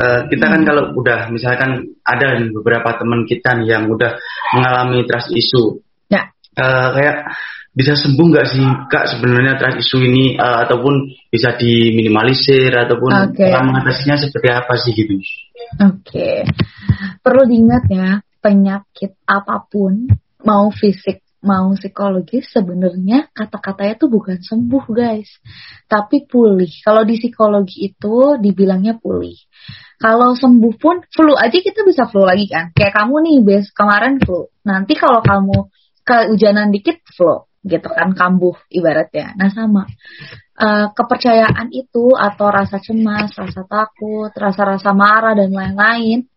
[0.00, 4.16] uh, kita kan kalau udah misalkan ada beberapa teman kita nih yang udah
[4.56, 6.32] mengalami trust issue, ya.
[6.56, 7.28] uh, kayak
[7.74, 13.50] bisa sembuh nggak sih kak sebenarnya trust isu ini uh, ataupun bisa diminimalisir ataupun okay.
[13.50, 15.18] mengatasinya seperti apa sih gitu?
[15.18, 15.26] Oke,
[15.82, 16.38] okay.
[17.18, 20.06] perlu diingat ya penyakit apa pun
[20.46, 25.28] mau fisik mau psikologis sebenarnya kata-katanya tuh bukan sembuh guys
[25.84, 29.36] tapi pulih kalau di psikologi itu dibilangnya pulih
[30.00, 34.16] kalau sembuh pun flu aja kita bisa flu lagi kan kayak kamu nih bes kemarin
[34.24, 35.68] flu nanti kalau kamu
[36.00, 39.32] kehujanan dikit flu gitu kan kambuh ibaratnya.
[39.34, 39.88] Nah sama
[40.60, 46.28] uh, kepercayaan itu atau rasa cemas, rasa takut, rasa-rasa marah dan lain-lain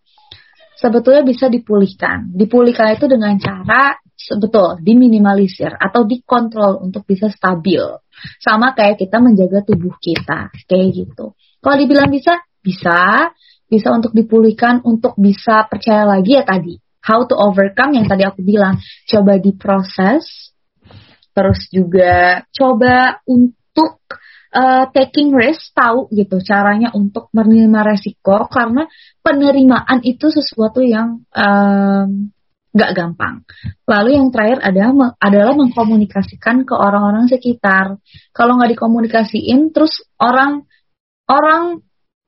[0.77, 2.31] sebetulnya bisa dipulihkan.
[2.31, 7.81] Dipulihkan itu dengan cara sebetul diminimalisir atau dikontrol untuk bisa stabil.
[8.41, 11.37] Sama kayak kita menjaga tubuh kita, kayak gitu.
[11.61, 13.29] Kalau dibilang bisa, bisa,
[13.65, 16.77] bisa untuk dipulihkan, untuk bisa percaya lagi ya tadi.
[17.01, 20.51] How to overcome yang tadi aku bilang, coba diproses,
[21.37, 24.01] terus juga coba untuk
[24.57, 28.89] uh, taking risk tahu gitu caranya untuk menerima resiko karena
[29.21, 32.33] penerimaan itu sesuatu yang um,
[32.73, 33.45] nggak gampang.
[33.85, 38.01] Lalu yang terakhir adalah adalah mengkomunikasikan ke orang-orang sekitar.
[38.33, 40.65] Kalau nggak dikomunikasiin, terus orang
[41.29, 41.85] orang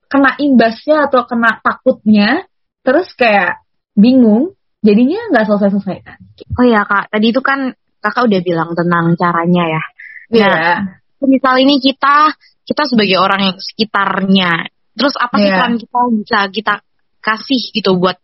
[0.10, 2.50] kena imbasnya atau kena takutnya,
[2.82, 3.62] terus kayak
[3.94, 6.20] bingung, jadinya nggak selesai-selesai kan.
[6.58, 9.84] Oh ya kak, tadi itu kan kakak udah bilang tentang caranya ya.
[10.30, 10.48] Iya.
[10.50, 10.80] Nah,
[11.28, 12.32] misal ini kita
[12.64, 14.52] kita sebagai orang yang sekitarnya,
[14.94, 15.58] terus apa sih Iya.
[15.58, 16.74] peran kita bisa kita
[17.20, 18.18] kasih gitu buat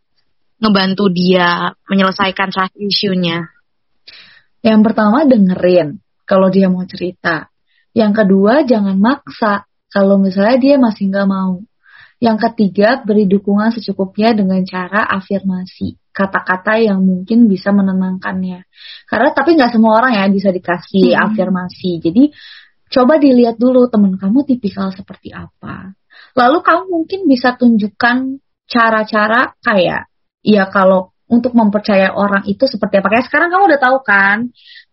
[0.62, 3.52] ngebantu dia menyelesaikan trust issue-nya?
[4.64, 7.52] Yang pertama dengerin kalau dia mau cerita.
[7.96, 11.64] Yang kedua jangan maksa kalau misalnya dia masih nggak mau.
[12.20, 18.64] Yang ketiga beri dukungan secukupnya dengan cara afirmasi kata-kata yang mungkin bisa menenangkannya.
[19.04, 21.24] Karena tapi nggak semua orang ya bisa dikasih Hmm.
[21.28, 22.00] afirmasi.
[22.00, 22.32] Jadi
[22.88, 25.92] coba dilihat dulu teman kamu tipikal seperti apa.
[26.40, 30.08] Lalu kamu mungkin bisa tunjukkan cara-cara kayak
[30.40, 33.12] ya kalau untuk mempercaya orang itu seperti apa.
[33.12, 34.38] Kayak sekarang kamu udah tahu kan,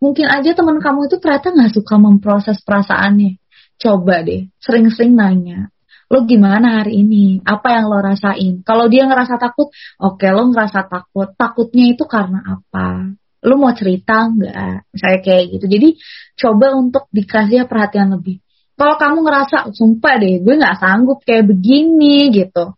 [0.00, 3.36] mungkin aja teman kamu itu ternyata nggak suka memproses perasaannya.
[3.76, 5.68] Coba deh, sering-sering nanya.
[6.12, 7.40] Lo gimana hari ini?
[7.40, 8.60] Apa yang lo rasain?
[8.60, 11.32] Kalau dia ngerasa takut, oke lo ngerasa takut.
[11.32, 13.16] Takutnya itu karena apa?
[13.48, 14.92] Lo mau cerita nggak?
[14.92, 15.64] Misalnya kayak gitu.
[15.72, 15.88] Jadi
[16.36, 18.44] coba untuk dikasih perhatian lebih.
[18.76, 22.76] Kalau kamu ngerasa, sumpah deh, gue nggak sanggup kayak begini gitu.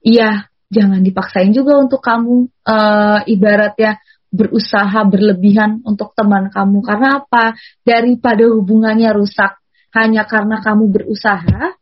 [0.00, 4.00] Iya, jangan dipaksain juga untuk kamu eh ibaratnya
[4.32, 7.52] berusaha berlebihan untuk teman kamu karena apa?
[7.84, 9.60] Daripada hubungannya rusak
[9.92, 11.76] hanya karena kamu berusaha,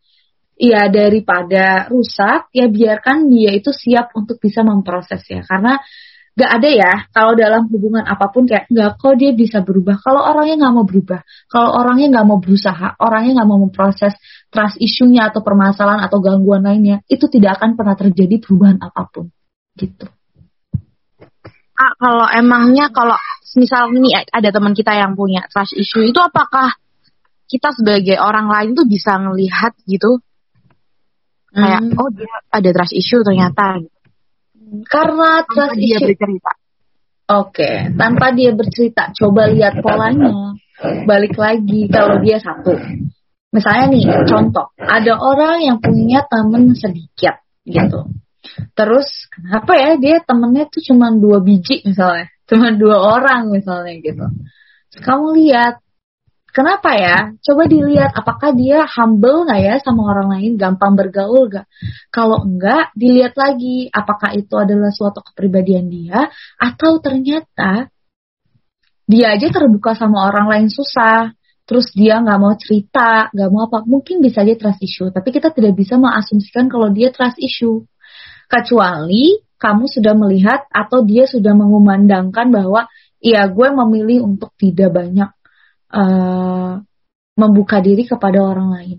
[0.59, 5.47] ya daripada rusak ya biarkan dia itu siap untuk bisa memproses ya.
[5.47, 5.79] Karena
[6.39, 10.03] gak ada ya kalau dalam hubungan apa pun kayak nggak kok dia bisa berubah.
[10.03, 14.15] Kalau orangnya nggak mau berubah kalau orangnya nggak mau berusaha orangnya nggak mau memproses
[14.51, 19.31] trust isunya atau permasalahan atau gangguan lainnya itu tidak akan pernah terjadi perubahan apa pun.
[19.79, 20.07] Gitu.
[21.79, 23.15] Kak, kalau emangnya kalau
[23.55, 26.75] misal ini ada teman kita yang punya trust issue itu apakah
[27.49, 30.21] kita sebagai orang lain tuh bisa ngelihat gitu
[31.53, 31.97] kayak Hmm.
[31.97, 33.81] oh dia ada trust issue ternyata
[34.89, 36.53] karena Tanpa trust dia issue bercerita.
[37.29, 40.57] Oke, tanpa dia bercerita, coba lihat polanya.
[41.05, 42.73] Balik lagi kalau dia satu.
[43.53, 47.37] Misalnya nih, contoh, ada orang yang punya temen sedikit
[47.69, 48.09] gitu.
[48.73, 54.25] Terus kenapa ya dia temennya tuh cuma dua biji misalnya, cuma dua orang misalnya gitu.
[54.89, 55.85] Terus kamu lihat,
[56.51, 57.33] kenapa ya?
[57.41, 61.67] Coba dilihat apakah dia humble nggak ya sama orang lain, gampang bergaul gak?
[62.09, 67.93] Kalau enggak, dilihat lagi apakah itu adalah suatu kepribadian dia atau ternyata
[69.09, 71.33] dia aja terbuka sama orang lain susah.
[71.69, 75.13] Terus dia nggak mau cerita, nggak mau apa, mungkin bisa aja trust issue.
[75.13, 77.85] Tapi kita tidak bisa mengasumsikan kalau dia trust issue.
[78.49, 82.89] Kecuali kamu sudah melihat atau dia sudah mengumandangkan bahwa,
[83.21, 85.29] iya gue memilih untuk tidak banyak
[85.93, 86.73] eh,
[87.39, 88.99] membuka diri kepada orang lain.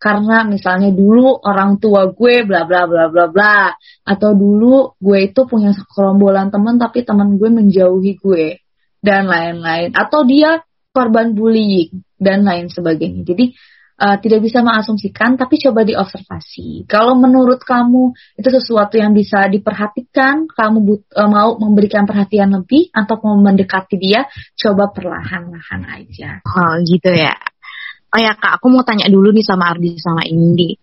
[0.00, 3.68] Karena misalnya dulu orang tua gue bla bla bla bla bla
[4.08, 8.64] atau dulu gue itu punya sekerombolan teman tapi teman gue menjauhi gue
[9.04, 13.28] dan lain-lain atau dia korban bullying dan lain sebagainya.
[13.28, 13.52] Jadi
[14.00, 16.88] eh, tidak bisa mengasumsikan tapi coba diobservasi.
[16.88, 22.88] Kalau menurut kamu itu sesuatu yang bisa diperhatikan, kamu but- eh, mau memberikan perhatian lebih
[22.96, 24.24] atau mau mendekati dia,
[24.56, 26.40] coba perlahan-lahan aja.
[26.48, 27.36] Oh gitu ya.
[28.10, 30.74] Oh ya kak, aku mau tanya dulu nih sama Ardi sama Indi.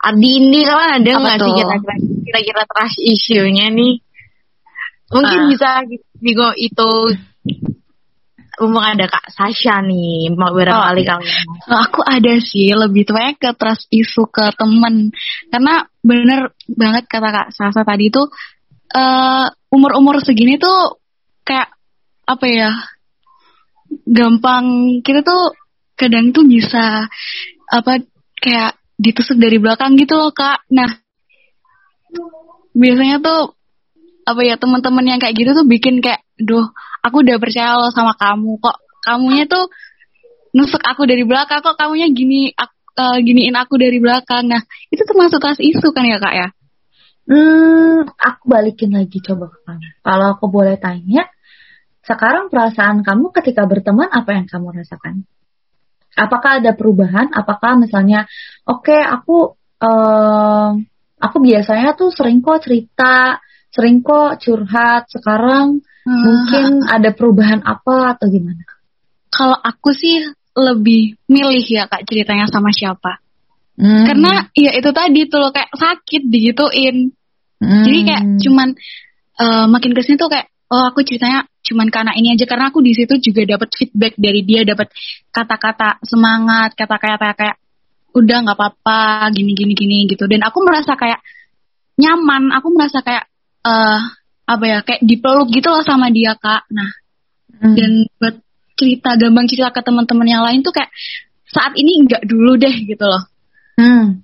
[0.00, 4.00] Ardi Indi kan ada nggak sih kira-kira kira-kira trust issue-nya nih?
[5.12, 5.48] Mungkin Ah.
[5.50, 5.70] bisa
[6.22, 6.90] digo itu
[8.60, 11.24] mumpung ada Kak Sasha nih, mau barangkali kamu.
[11.64, 15.08] Nah, aku ada sih lebih tepatnya ke trust isu ke temen.
[15.48, 18.28] Karena bener banget kata kak Sasa tadi tuh
[18.92, 21.00] eh umur-umur segini tuh
[21.40, 21.72] kayak
[22.28, 22.70] apa ya
[24.04, 25.56] gampang kita tuh
[25.96, 27.08] kadang tuh bisa
[27.70, 27.92] apa
[28.40, 30.68] kayak ditusuk dari belakang gitu loh kak.
[30.68, 31.00] Nah
[32.76, 33.56] biasanya tuh
[34.28, 36.66] apa ya teman-teman yang kayak gitu tuh bikin kayak duh
[37.04, 39.68] aku udah percaya lo sama kamu kok kamunya tuh
[40.56, 45.02] nusuk aku dari belakang kok kamunya gini ak- eh, giniin aku dari belakang nah itu
[45.04, 46.48] termasuk trust isu kan ya kak ya
[47.30, 50.02] Hmm, aku balikin lagi coba ke kamu.
[50.02, 51.30] Kalau aku boleh tanya,
[52.02, 55.22] sekarang perasaan kamu ketika berteman apa yang kamu rasakan?
[56.18, 57.30] Apakah ada perubahan?
[57.30, 58.26] Apakah misalnya,
[58.66, 60.70] oke aku eh,
[61.22, 63.38] aku biasanya tuh sering kok cerita,
[63.70, 65.06] sering kok curhat.
[65.10, 68.66] Sekarang mungkin ada perubahan apa atau gimana?
[69.30, 70.20] kalau aku sih
[70.58, 73.22] lebih milih ya kak ceritanya sama siapa
[73.80, 74.04] Hmm.
[74.04, 77.16] karena ya itu tadi tuh loh kayak sakit digituin
[77.64, 77.84] Hmm.
[77.88, 78.68] jadi kayak cuman
[79.40, 82.84] eh, makin ke sini tuh kayak oh aku ceritanya cuman karena ini aja karena aku
[82.84, 84.92] di situ juga dapat feedback dari dia dapat
[85.32, 87.56] kata-kata semangat kata-kata kayak
[88.12, 91.24] udah nggak apa-apa gini gini gini gitu dan aku merasa kayak
[91.96, 93.29] nyaman aku merasa kayak
[93.64, 94.00] uh,
[94.50, 96.66] apa ya kayak dipeluk gitu loh sama dia kak.
[96.74, 96.90] Nah
[97.60, 97.74] hmm.
[97.76, 98.36] dan buat
[98.74, 100.90] cerita gampang cerita ke teman-teman yang lain tuh kayak
[101.50, 103.24] saat ini nggak dulu deh gitu loh.
[103.80, 104.20] Hmm.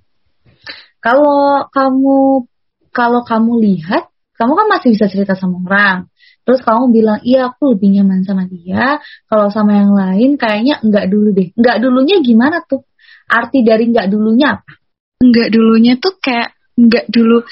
[1.01, 2.45] kalau kamu
[2.93, 5.99] kalau kamu lihat kamu kan masih bisa cerita sama orang.
[6.45, 9.01] Terus kamu bilang iya aku lebih nyaman sama dia.
[9.27, 11.51] Kalau sama yang lain kayaknya enggak dulu deh.
[11.57, 12.85] Enggak dulunya gimana tuh?
[13.27, 14.71] Arti dari enggak dulunya apa?
[15.19, 17.43] Enggak dulunya tuh kayak enggak dulu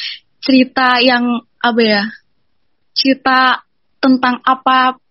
[0.46, 2.04] cerita yang apa ya
[2.94, 3.66] cerita
[3.98, 5.02] tentang apa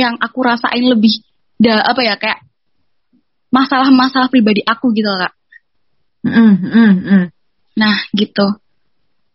[0.00, 1.20] yang aku rasain lebih
[1.60, 2.40] da apa ya kayak
[3.52, 5.36] masalah-masalah pribadi aku gitu kak
[6.24, 7.24] mm, mm, mm.
[7.76, 8.56] nah gitu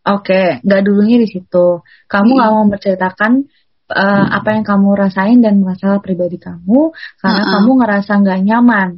[0.06, 1.82] Oke, okay, nggak dulunya di situ.
[2.06, 2.58] Kamu nggak hmm.
[2.62, 3.32] mau menceritakan
[3.90, 7.52] uh, apa yang kamu rasain dan masalah pribadi kamu karena uh -uh.
[7.58, 8.88] kamu ngerasa nggak nyaman.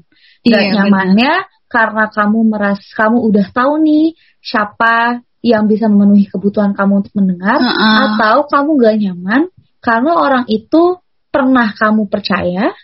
[0.45, 1.65] Nggak iya, nyamannya bener.
[1.73, 4.07] karena kamu meras kamu udah tahu nih
[4.45, 7.97] siapa yang bisa memenuhi kebutuhan kamu untuk mendengar uh -uh.
[8.15, 9.43] atau kamu nggak nyaman
[9.79, 10.99] karena orang itu
[11.31, 12.75] pernah kamu percaya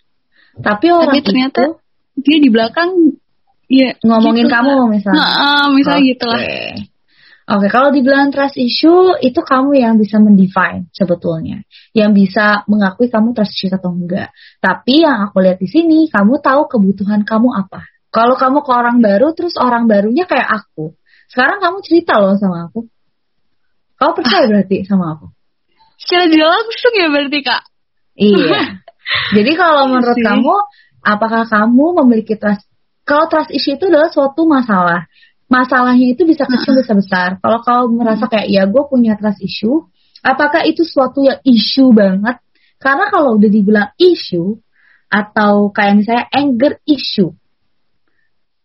[0.62, 3.18] tapi orang tapi ternyata itu dia di belakang
[3.66, 5.18] ya ngomongin gitu, kamu misalnya.
[5.18, 6.12] Uh, uh, misalnya okay.
[6.14, 6.42] gitulah.
[7.44, 11.60] Oke, kalau dibilang trust issue itu kamu yang bisa mendefine sebetulnya,
[11.92, 14.32] yang bisa mengakui kamu trust issue atau enggak.
[14.64, 17.84] Tapi yang aku lihat di sini, kamu tahu kebutuhan kamu apa.
[18.08, 20.96] Kalau kamu ke orang baru, terus orang barunya kayak aku.
[21.30, 22.86] Sekarang kamu cerita loh sama aku.
[24.00, 24.48] Kamu percaya ah.
[24.50, 25.26] berarti sama aku?
[26.00, 27.62] Secara langsung ya berarti kak?
[28.18, 28.60] Iya.
[29.36, 30.54] Jadi kalau menurut kamu,
[31.04, 32.66] apakah kamu memiliki trust?
[33.04, 35.04] Kalau trust issue itu adalah suatu masalah
[35.48, 37.28] masalahnya itu bisa kecil bisa besar.
[37.40, 39.86] Kalau kau merasa kayak ya gue punya trust issue,
[40.24, 42.40] apakah itu suatu yang issue banget?
[42.80, 44.58] Karena kalau udah dibilang issue
[45.08, 47.30] atau kayak misalnya anger issue,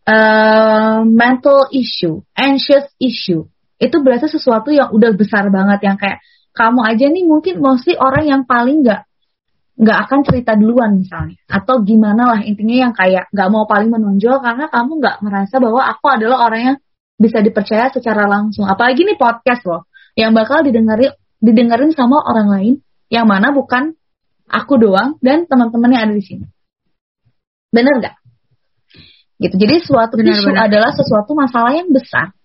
[0.09, 3.45] uh, mental issue, anxious issue,
[3.77, 6.19] itu berarti sesuatu yang udah besar banget yang kayak
[6.51, 9.05] kamu aja nih mungkin mostly orang yang paling nggak
[9.79, 11.39] nggak akan cerita duluan misalnya.
[11.47, 15.81] Atau gimana lah intinya yang kayak nggak mau paling menonjol karena kamu nggak merasa bahwa
[15.87, 16.77] aku adalah orang yang
[17.15, 18.67] bisa dipercaya secara langsung.
[18.67, 19.87] Apalagi nih podcast loh
[20.19, 22.73] yang bakal didengarin sama orang lain
[23.07, 23.95] yang mana bukan
[24.51, 26.45] aku doang dan teman-teman yang ada di sini.
[27.71, 28.15] Bener nggak
[29.39, 30.67] gitu jadi suatu benar, isu benar.
[30.67, 32.36] adalah sesuatu masalah yang besar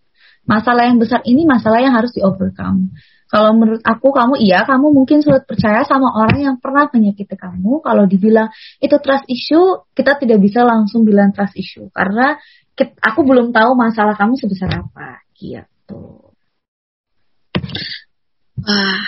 [0.46, 2.94] masalah yang besar ini masalah yang harus di overcome
[3.34, 7.82] kalau menurut aku kamu iya, kamu mungkin sulit percaya sama orang yang pernah menyakiti kamu.
[7.82, 8.46] Kalau dibilang
[8.78, 12.38] itu trust issue, kita tidak bisa langsung bilang trust issue karena
[12.78, 16.30] kita, aku belum tahu masalah kamu sebesar apa gitu.
[18.62, 19.02] Wah,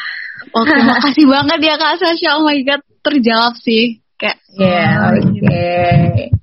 [0.59, 2.35] oke, okay, makasih banget ya Kak Sasha.
[2.35, 4.03] Oh my god, terjawab sih.
[4.19, 5.39] Kayak Ya, yeah, oke.
[5.39, 6.35] Okay.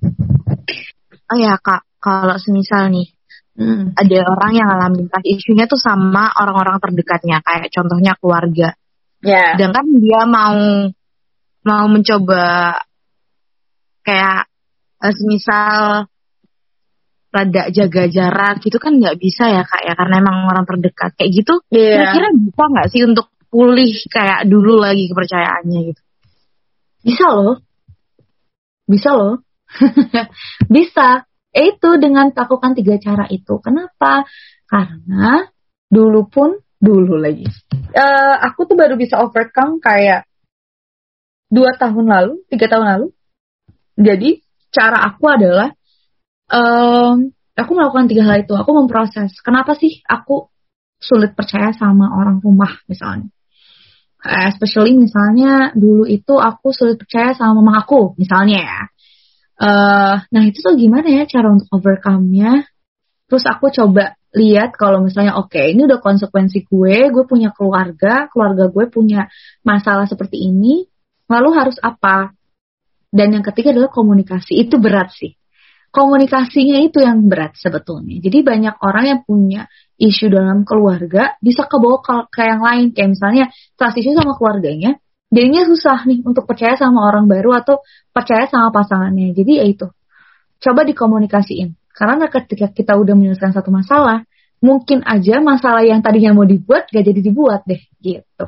[1.33, 3.09] Oh ya Kak, kalau semisal nih
[3.53, 3.93] Hmm.
[3.93, 8.73] Ada orang yang ngalamin trust issue-nya tuh sama orang-orang terdekatnya, kayak contohnya keluarga.
[9.21, 9.55] Yeah.
[9.55, 10.89] kan dia mau
[11.63, 12.75] mau mencoba
[14.03, 14.51] kayak
[14.99, 16.09] uh, semisal
[17.33, 21.31] rada jaga jarak gitu kan nggak bisa ya kak ya karena emang orang terdekat kayak
[21.33, 22.13] gitu yeah.
[22.13, 26.01] kira-kira bisa nggak sih untuk pulih kayak dulu lagi kepercayaannya gitu
[27.01, 27.57] bisa loh
[28.85, 29.41] bisa loh
[30.75, 33.61] bisa Eh, itu dengan lakukan tiga cara itu.
[33.61, 34.25] Kenapa?
[34.65, 35.45] Karena
[35.85, 37.45] dulu pun dulu lagi.
[37.93, 40.25] Uh, aku tuh baru bisa overcome kayak
[41.53, 43.07] dua tahun lalu, tiga tahun lalu.
[44.01, 44.41] Jadi
[44.73, 45.69] cara aku adalah
[46.49, 48.57] um, aku melakukan tiga hal itu.
[48.57, 49.37] Aku memproses.
[49.45, 50.49] Kenapa sih aku
[50.97, 53.29] sulit percaya sama orang rumah misalnya?
[54.25, 58.81] Especially misalnya dulu itu aku sulit percaya sama mama aku misalnya ya
[59.53, 62.65] Uh, nah itu tuh gimana ya cara untuk overcome-nya?
[63.29, 68.25] Terus aku coba lihat kalau misalnya oke okay, ini udah konsekuensi gue, gue punya keluarga,
[68.33, 69.29] keluarga gue punya
[69.61, 70.89] masalah seperti ini,
[71.29, 72.33] lalu harus apa?
[73.13, 74.57] Dan yang ketiga adalah komunikasi.
[74.57, 75.37] Itu berat sih.
[75.93, 78.17] Komunikasinya itu yang berat sebetulnya.
[78.17, 79.69] Jadi banyak orang yang punya
[80.01, 82.85] isu dalam keluarga bisa kebawa ke, ke yang lain.
[82.97, 83.45] Kayak misalnya
[83.77, 84.97] issue sama keluarganya,
[85.33, 87.81] jadinya susah nih untuk percaya sama orang baru atau
[88.13, 89.33] percaya sama pasangannya.
[89.33, 89.89] Jadi ya itu,
[90.61, 91.73] coba dikomunikasiin.
[91.89, 94.25] Karena ketika kita udah menyelesaikan satu masalah,
[94.61, 98.45] mungkin aja masalah yang tadinya mau dibuat gak jadi dibuat deh, gitu.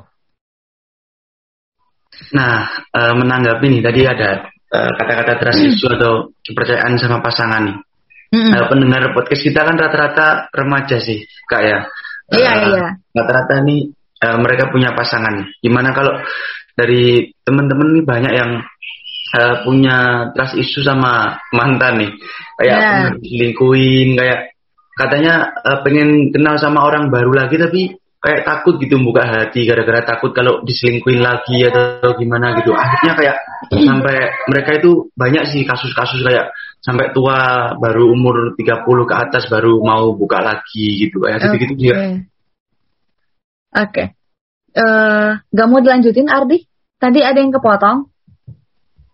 [2.32, 7.78] Nah, e, menanggapi nih tadi ada e, kata-kata trust issue atau kepercayaan sama pasangan nih.
[8.34, 8.68] Mm -hmm.
[8.68, 11.80] pendengar podcast kita kan rata-rata remaja sih, kak ya.
[12.34, 12.88] Iya, iya.
[13.14, 13.94] Rata-rata nih
[14.42, 15.46] mereka punya pasangan.
[15.62, 16.18] Gimana kalau
[16.76, 18.51] dari teman-teman nih banyak yang
[19.36, 22.11] uh, punya trust issue sama mantan nih
[22.59, 23.11] kayak Yeah.
[23.19, 24.55] selingkuhin kayak
[24.95, 30.01] katanya uh, pengen kenal sama orang baru lagi tapi kayak takut gitu buka hati gara-gara
[30.01, 33.38] takut kalau diselingkuhin lagi atau gimana gitu akhirnya kayak
[33.69, 34.15] sampai
[34.49, 36.49] mereka itu banyak sih kasus-kasus kayak
[36.82, 41.82] sampai tua baru umur 30 ke atas baru mau buka lagi gitu kayak gitu-gitu Oke.
[41.82, 41.95] dia
[43.76, 44.03] Oke.
[44.76, 46.67] Eh, gak mau dilanjutin Ardi?
[46.99, 48.11] Tadi ada yang kepotong.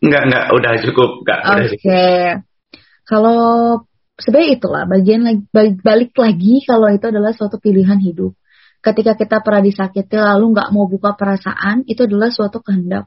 [0.01, 1.65] Enggak, enggak, udah cukup, enggak, Oke.
[1.77, 2.37] cukup.
[3.05, 3.41] Kalau
[4.17, 5.45] sebenarnya itulah bagian lagi
[5.85, 8.33] balik, lagi kalau itu adalah suatu pilihan hidup.
[8.81, 13.05] Ketika kita pernah disakiti lalu nggak mau buka perasaan, itu adalah suatu kehendak.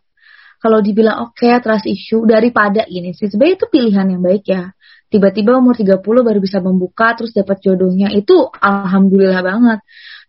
[0.63, 4.71] Kalau dibilang oke trust issue daripada ini sih sebenarnya itu pilihan yang baik ya.
[5.11, 9.83] Tiba-tiba umur 30 baru bisa membuka terus dapat jodohnya itu alhamdulillah banget.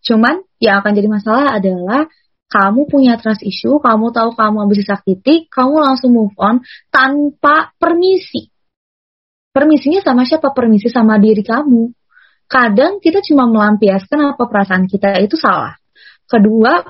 [0.05, 2.05] Cuman yang akan jadi masalah adalah
[2.45, 6.61] kamu punya trust issue, kamu tahu kamu habis disakiti, kamu langsung move on
[6.93, 8.53] tanpa permisi.
[9.49, 10.53] Permisinya sama siapa?
[10.53, 11.89] Permisi sama diri kamu.
[12.45, 15.73] Kadang kita cuma melampiaskan apa perasaan kita itu salah.
[16.29, 16.85] Kedua,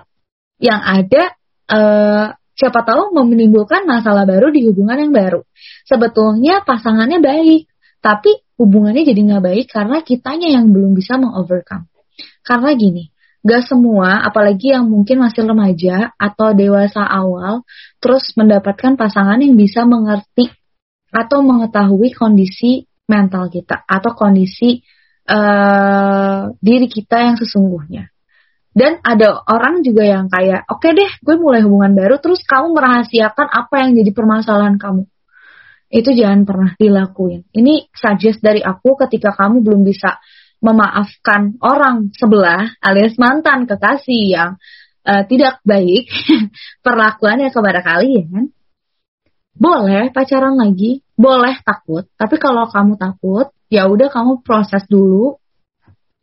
[0.60, 1.32] yang ada
[1.72, 5.42] eh, siapa tahu menimbulkan masalah baru di hubungan yang baru.
[5.88, 7.72] Sebetulnya pasangannya baik,
[8.04, 11.88] tapi hubungannya jadi nggak baik karena kitanya yang belum bisa mengovercome.
[12.46, 13.10] Karena gini,
[13.42, 17.66] gak semua, apalagi yang mungkin masih remaja atau dewasa awal,
[17.98, 20.54] terus mendapatkan pasangan yang bisa mengerti
[21.10, 24.82] atau mengetahui kondisi mental kita atau kondisi
[25.26, 28.14] eh, diri kita yang sesungguhnya.
[28.76, 33.48] Dan ada orang juga yang kayak, oke deh, gue mulai hubungan baru, terus kamu merahasiakan
[33.48, 35.08] apa yang jadi permasalahan kamu.
[35.88, 37.48] Itu jangan pernah dilakuin.
[37.56, 40.20] Ini suggest dari aku ketika kamu belum bisa
[40.66, 44.52] memaafkan orang sebelah alias mantan kekasih yang
[45.06, 46.10] eh, tidak baik
[46.86, 48.50] perlakuannya kepada kalian.
[49.56, 55.40] Boleh pacaran lagi, boleh takut, tapi kalau kamu takut, ya udah kamu proses dulu.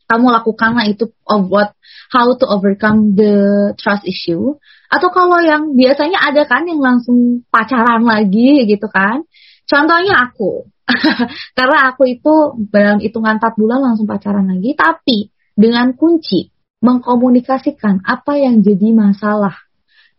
[0.05, 1.73] Kamu lakukanlah itu of what
[2.13, 4.53] how to overcome the trust issue.
[4.93, 9.25] Atau kalau yang biasanya ada kan yang langsung pacaran lagi gitu kan.
[9.65, 10.69] Contohnya aku.
[11.57, 16.51] Karena aku itu dalam hitungan 4 bulan langsung pacaran lagi, tapi dengan kunci
[16.83, 19.55] mengkomunikasikan apa yang jadi masalah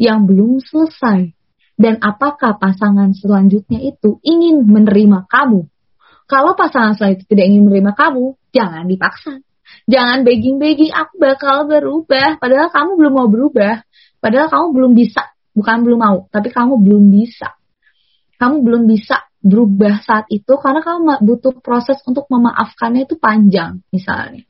[0.00, 1.36] yang belum selesai
[1.74, 5.66] dan apakah pasangan selanjutnya itu ingin menerima kamu.
[6.24, 9.44] Kalau pasangan selanjutnya tidak ingin menerima kamu, jangan dipaksa.
[9.84, 12.40] Jangan begging-begging, aku bakal berubah.
[12.40, 13.84] Padahal kamu belum mau berubah.
[14.22, 15.22] Padahal kamu belum bisa.
[15.52, 17.52] Bukan belum mau, tapi kamu belum bisa.
[18.40, 24.40] Kamu belum bisa berubah saat itu karena kamu butuh proses untuk memaafkannya itu panjang, misalnya.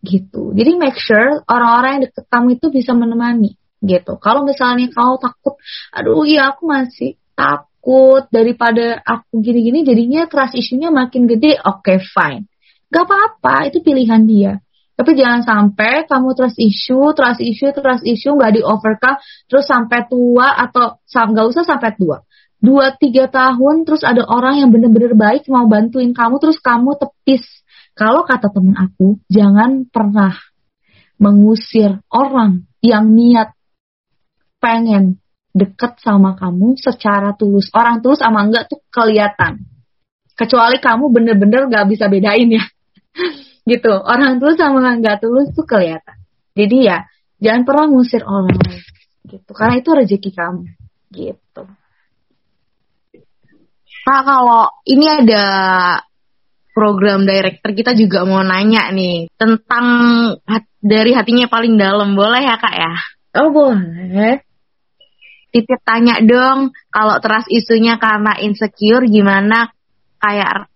[0.00, 0.56] Gitu.
[0.56, 4.16] Jadi make sure orang-orang yang deket kamu itu bisa menemani gitu.
[4.16, 5.60] Kalau misalnya kau takut,
[5.92, 12.00] aduh iya aku masih takut daripada aku gini-gini jadinya trust issue-nya makin gede, oke okay,
[12.00, 12.48] fine.
[12.88, 14.63] Gak apa-apa, itu pilihan dia.
[14.94, 19.18] Tapi jangan sampai kamu trust issue, trust issue, trust issue nggak di overcome,
[19.50, 22.22] terus sampai tua atau nggak usah sampai tua.
[22.62, 27.44] Dua tiga tahun terus ada orang yang bener-bener baik mau bantuin kamu terus kamu tepis.
[27.92, 30.34] Kalau kata temen aku, jangan pernah
[31.18, 33.54] mengusir orang yang niat
[34.58, 35.20] pengen
[35.54, 37.70] deket sama kamu secara tulus.
[37.70, 39.62] Orang tulus sama enggak tuh kelihatan.
[40.34, 42.64] Kecuali kamu bener-bener gak bisa bedain ya.
[43.64, 43.92] Gitu.
[43.92, 46.16] Orang tulus sama enggak tulus tuh kelihatan.
[46.54, 47.04] Jadi ya,
[47.42, 48.80] jangan pernah ngusir orang lain.
[49.24, 49.50] Gitu.
[49.50, 50.64] Karena itu rezeki kamu.
[51.10, 51.62] Gitu.
[54.04, 55.44] Nah, kalau ini ada
[56.76, 59.86] program director kita juga mau nanya nih tentang
[60.44, 62.12] hat, dari hatinya paling dalam.
[62.12, 62.92] Boleh ya, Kak ya?
[63.40, 64.44] Oh, boleh
[65.54, 69.70] titip tanya dong kalau trust isunya karena insecure gimana
[70.18, 70.66] kayak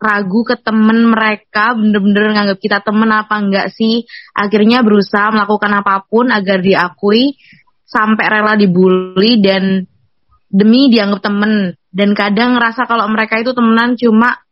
[0.00, 4.04] ragu ke temen mereka bener-bener nganggap kita temen apa enggak sih
[4.36, 7.38] akhirnya berusaha melakukan apa pun agar diakui
[7.88, 9.86] sampai rela dibully dan
[10.50, 14.44] demi dianggap temen dan kadang ngerasa kalau mereka itu temenan cuma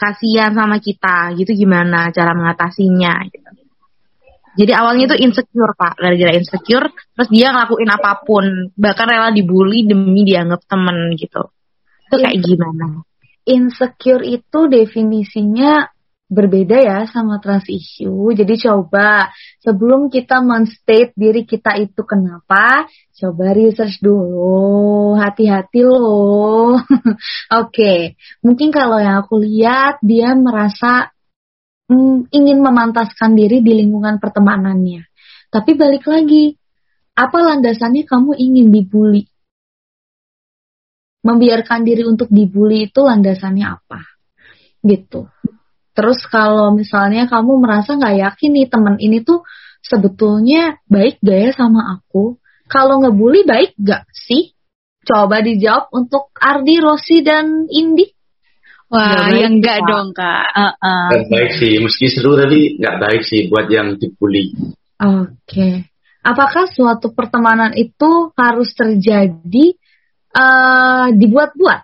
[0.00, 3.50] kasihan sama kita gitu gimana cara mengatasinya gitu.
[4.50, 9.86] Jadi awalnya itu insecure pak, gara-gara insecure, terus dia ngelakuin apa pun, bahkan rela dibully
[9.86, 11.54] demi dianggap temen gitu.
[12.10, 13.06] Itu kayak gimana?
[13.48, 15.88] Insecure itu definisinya
[16.30, 18.30] berbeda ya sama trust issue.
[18.30, 19.26] Jadi coba
[19.58, 22.86] sebelum kita menstate diri kita itu kenapa,
[23.18, 26.78] coba research dulu, hati-hati loh.
[26.78, 27.18] Oke,
[27.50, 28.00] okay.
[28.46, 31.10] mungkin kalau yang aku lihat dia merasa
[32.30, 35.02] ingin memantaskan diri di lingkungan pertemanannya.
[35.50, 36.54] Tapi balik lagi,
[37.20, 39.28] Apa landasannya kamu ingin dibully?
[41.20, 44.00] Membiarkan diri untuk dibully itu landasannya apa?
[44.80, 45.28] Gitu.
[45.92, 49.44] Terus kalau misalnya kamu merasa nggak yakin nih teman ini tuh
[49.84, 52.40] sebetulnya baik gak ya sama aku?
[52.70, 54.56] Kalau ngebully baik gak sih?
[55.00, 58.06] Coba dijawab untuk Ardi, Rosi, dan Indi.
[58.90, 60.44] Wah, Nggak yang enggak dong, Kak.
[60.50, 61.08] Uh-uh.
[61.14, 64.50] Nggak baik sih, meski seru tapi nggak baik sih buat yang dibully.
[65.00, 65.88] Oke.
[66.20, 69.78] Apakah suatu pertemanan itu harus terjadi
[70.30, 71.80] eh dibuat-buat?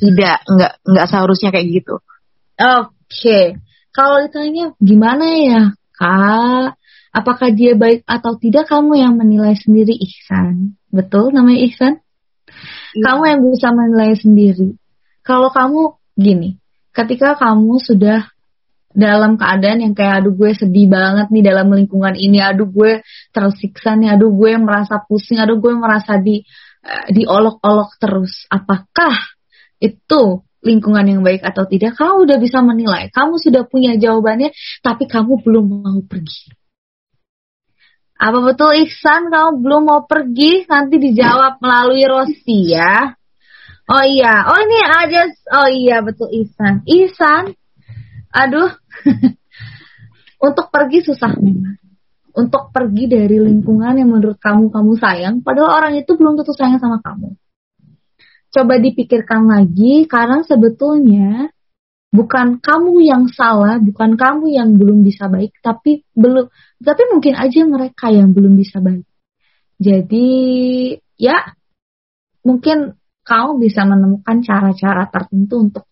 [0.00, 2.00] Tidak, nggak nggak seharusnya kayak gitu.
[2.60, 3.58] Oke.
[3.90, 5.62] Kalau ditanya gimana ya,
[5.92, 6.78] Kak?
[7.10, 10.78] Apakah dia baik atau tidak kamu yang menilai sendiri Ihsan.
[10.94, 11.98] Betul namanya Ihsan?
[12.94, 14.78] Kamu yang bisa menilai sendiri.
[15.26, 16.62] Kalau kamu gini,
[16.94, 18.30] ketika kamu sudah
[18.90, 23.94] dalam keadaan yang kayak aduh gue sedih banget nih dalam lingkungan ini, aduh gue tersiksa
[23.94, 26.42] nih, aduh gue merasa pusing, aduh gue merasa di
[26.82, 28.50] eh, diolok-olok terus.
[28.50, 29.14] Apakah
[29.78, 31.94] itu lingkungan yang baik atau tidak?
[31.94, 34.50] Kamu udah bisa menilai, kamu sudah punya jawabannya,
[34.82, 36.50] tapi kamu belum mau pergi.
[38.20, 40.68] Apa betul Ihsan kamu belum mau pergi?
[40.68, 43.16] Nanti dijawab melalui Rosi ya.
[43.90, 45.22] Oh iya, oh ini aja,
[45.56, 46.84] oh iya betul Ihsan.
[46.84, 47.56] Ihsan,
[48.30, 48.70] aduh,
[50.46, 51.76] untuk pergi susah memang.
[52.30, 56.78] Untuk pergi dari lingkungan yang menurut kamu kamu sayang, padahal orang itu belum tentu sayang
[56.78, 57.34] sama kamu.
[58.50, 61.50] Coba dipikirkan lagi, karena sebetulnya
[62.14, 66.46] bukan kamu yang salah, bukan kamu yang belum bisa baik, tapi belum,
[66.82, 69.06] tapi mungkin aja mereka yang belum bisa baik.
[69.80, 70.28] Jadi
[71.18, 71.56] ya
[72.46, 72.94] mungkin
[73.26, 75.84] kamu bisa menemukan cara-cara tertentu untuk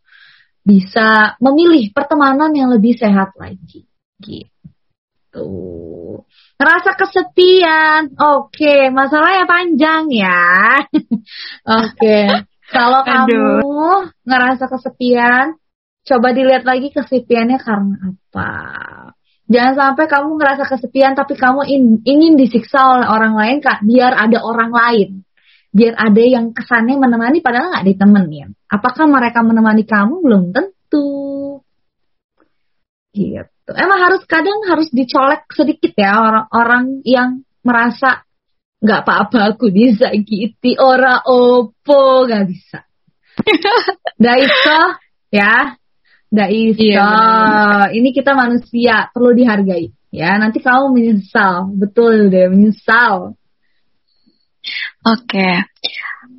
[0.63, 3.89] bisa memilih pertemanan yang lebih sehat lagi.
[4.19, 5.49] Gitu.
[6.59, 8.19] Ngerasa kesepian.
[8.19, 10.83] Oke, masalahnya panjang ya.
[11.87, 12.19] Oke.
[12.69, 15.57] Kalau kamu ngerasa kesepian,
[16.05, 18.53] coba dilihat lagi kesepiannya karena apa.
[19.49, 24.13] Jangan sampai kamu ngerasa kesepian tapi kamu in- ingin disiksa oleh orang lain kak, biar
[24.13, 25.25] ada orang lain.
[25.73, 28.58] Biar ada yang kesannya menemani padahal nggak ditemenin.
[28.69, 30.21] Apakah mereka menemani kamu?
[30.21, 31.09] Belum tentu.
[33.17, 33.71] Gitu.
[33.73, 38.29] Emang harus kadang harus dicolek sedikit ya orang-orang yang merasa
[38.79, 42.81] nggak apa-apa aku disakiti ora opo nggak bisa.
[44.19, 44.81] Nggak iso
[45.31, 45.79] ya,
[46.27, 46.83] nggak iso.
[46.91, 47.11] Iya,
[47.95, 50.43] Ini kita manusia perlu dihargai ya.
[50.43, 53.39] Nanti kamu menyesal, betul deh menyesal.
[55.07, 55.51] Oke.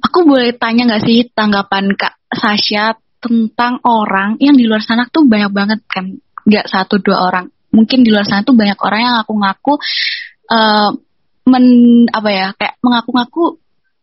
[0.03, 5.27] Aku boleh tanya nggak sih tanggapan Kak Sasha tentang orang yang di luar sana tuh
[5.27, 6.07] banyak banget kan,
[6.45, 7.51] nggak satu dua orang.
[7.69, 9.73] Mungkin di luar sana tuh banyak orang yang aku ngaku
[10.49, 10.89] eh,
[11.49, 11.65] men
[12.13, 13.57] apa ya kayak mengaku-ngaku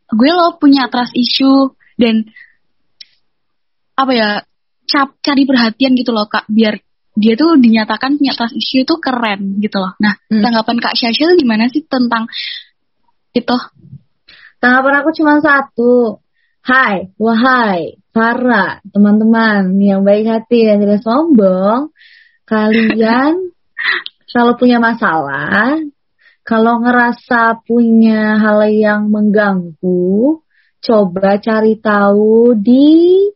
[0.07, 2.27] gue lo punya trust issue dan
[3.99, 4.29] apa ya
[4.87, 6.79] cap cari perhatian gitu loh kak biar
[7.17, 9.97] dia tuh dinyatakan punya trust issue itu keren gitu loh.
[9.99, 10.45] Nah Hmm.
[10.45, 12.29] tanggapan kak Syasha tuh gimana sih tentang
[13.33, 13.57] itu?
[14.61, 16.21] Tanggapan aku cuma satu.
[16.67, 21.93] Hai, wahai para teman-teman yang baik hati dan tidak sombong,
[22.49, 23.53] kalian
[24.33, 25.77] kalau punya masalah,
[26.41, 30.41] kalau ngerasa punya hal yang mengganggu,
[30.81, 33.29] coba cari tahu di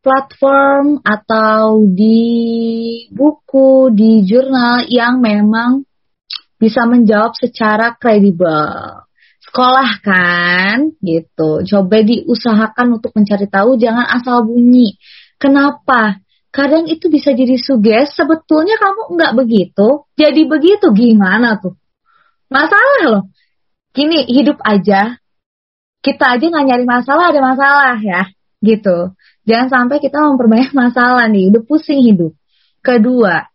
[0.00, 5.84] platform atau di buku, di jurnal yang memang
[6.56, 9.04] bisa menjawab secara kredibel
[9.50, 11.66] sekolah kan gitu.
[11.66, 14.94] Coba diusahakan untuk mencari tahu, jangan asal bunyi.
[15.42, 16.22] Kenapa?
[16.54, 21.78] Kadang itu bisa jadi suges, sebetulnya kamu nggak begitu, jadi begitu gimana tuh?
[22.50, 23.22] Masalah loh.
[23.94, 25.18] Gini, hidup aja.
[26.02, 28.26] Kita aja nggak nyari masalah, ada masalah ya.
[28.58, 29.14] Gitu.
[29.46, 32.34] Jangan sampai kita memperbanyak masalah nih, udah pusing hidup.
[32.82, 33.46] Kedua,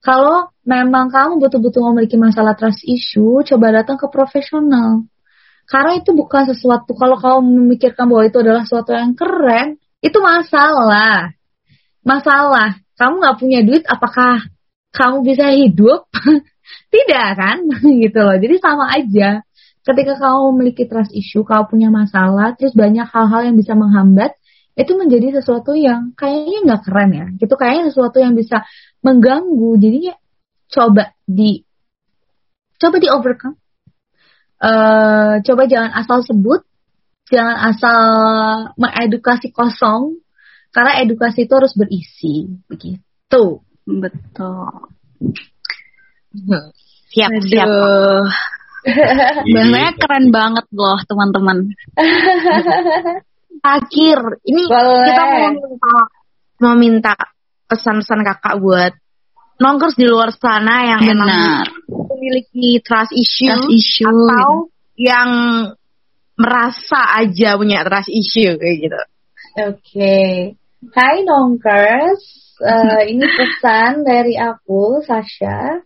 [0.00, 5.04] kalau memang kamu betul-betul memiliki masalah trust issue, coba datang ke profesional.
[5.68, 11.36] Karena itu bukan sesuatu, kalau kamu memikirkan bahwa itu adalah sesuatu yang keren, itu masalah.
[12.00, 12.80] Masalah.
[12.96, 14.48] Kamu nggak punya duit, apakah
[14.96, 16.08] kamu bisa hidup?
[16.92, 17.68] Tidak kan?
[18.02, 18.40] gitu loh.
[18.40, 19.44] Jadi sama aja.
[19.84, 24.40] Ketika kamu memiliki trust issue, kamu punya masalah, terus banyak hal-hal yang bisa menghambat,
[24.72, 27.26] itu menjadi sesuatu yang kayaknya nggak keren ya.
[27.44, 28.64] Itu kayaknya sesuatu yang bisa
[29.04, 29.76] mengganggu.
[29.76, 30.16] Jadinya
[30.72, 31.60] coba di
[32.80, 33.56] coba di overcome
[34.58, 36.60] eh coba jangan asal sebut,
[37.30, 38.00] jangan asal
[38.74, 40.18] mengedukasi kosong,
[40.74, 43.62] karena edukasi itu harus berisi, begitu.
[43.88, 44.92] Betul.
[47.08, 47.66] Siap, siap.
[47.66, 48.28] Aduh.
[49.52, 51.72] Bahasanya keren banget loh teman-teman.
[53.58, 55.04] Akhir, ini Boleh.
[55.10, 55.96] kita mau minta,
[56.62, 57.14] mau minta
[57.68, 58.92] pesan-pesan kakak buat
[59.58, 61.66] nongkers di luar sana yang emang Benar.
[62.18, 65.30] Memiliki trust issue, Trust issue, atau yang
[66.34, 69.00] merasa aja punya trust issue kayak gitu.
[69.58, 70.18] Oke.
[70.94, 75.78] Hai Nongkers, Eh, ini pesan dari aku, Sasha.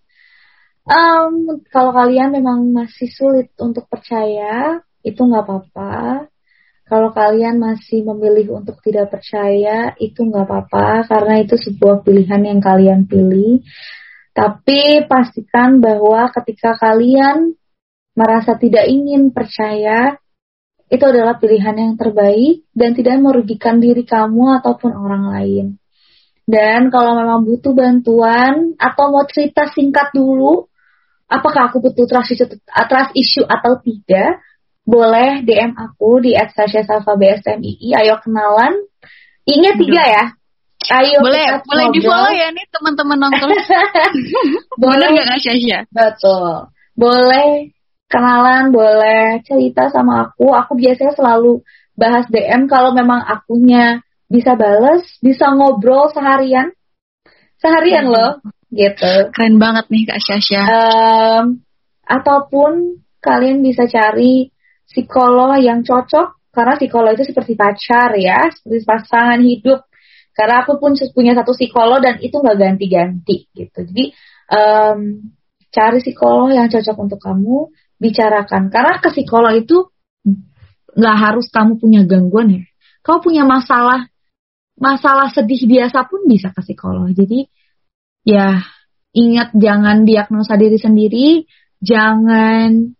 [0.83, 1.33] Em,
[1.71, 6.27] kalau kalian memang masih sulit untuk percaya, itu nggak apa-apa.
[6.89, 12.61] Kalau kalian masih memilih untuk tidak percaya, itu nggak apa-apa karena itu sebuah pilihan yang
[12.61, 13.63] kalian pilih.
[14.33, 17.53] Tapi pastikan bahwa ketika kalian
[18.17, 20.17] merasa tidak ingin percaya,
[20.93, 25.67] itu adalah pilihan yang terbaik dan tidak merugikan diri kamu ataupun orang lain.
[26.45, 30.69] Dan kalau memang butuh bantuan atau mau cerita singkat dulu,
[31.33, 34.45] apakah aku butuh trust issue, trust issue atau tidak,
[34.83, 37.95] boleh DM aku di @sasha_salva_bsmii.
[37.97, 38.75] Ayo kenalan.
[39.49, 40.25] Ingat tiga ya.
[40.91, 43.53] Ayo Boleh kita boleh di follow ya nih teman-teman nongkrong.
[44.83, 45.07] Boleh.
[45.15, 45.79] nggak Kak Syasha?
[45.95, 46.73] Betul.
[46.99, 47.71] Boleh
[48.11, 50.51] kenalan, boleh cerita sama aku.
[50.51, 51.63] Aku biasanya selalu
[51.95, 56.73] bahas DM kalau memang akunya bisa bales, bisa ngobrol seharian.
[57.61, 59.31] Seharian loh, gitu.
[59.31, 60.63] Keren banget nih Kak Syasha.
[60.67, 61.45] Em,
[62.09, 64.51] ataupun kalian bisa cari
[64.89, 69.89] psikolog yang cocok karena psikolog itu seperti pacar ya, seperti pasangan hidup.
[70.33, 73.79] Karena aku pun punya satu psikolog dan itu nggak ganti-ganti gitu.
[73.85, 74.05] Jadi
[74.49, 74.99] em,
[75.69, 77.69] cari psikolog yang cocok untuk kamu,
[78.01, 78.73] bicarakan.
[78.73, 79.93] Karena ke psikolog itu
[80.93, 82.65] nggak harus kamu punya gangguan ya.
[83.05, 84.09] Kamu punya masalah,
[84.77, 87.13] masalah sedih biasa pun bisa ke psikolog.
[87.13, 87.49] Jadi
[88.25, 88.61] ya
[89.13, 91.29] ingat jangan diagnosa diri sendiri,
[91.83, 92.97] jangan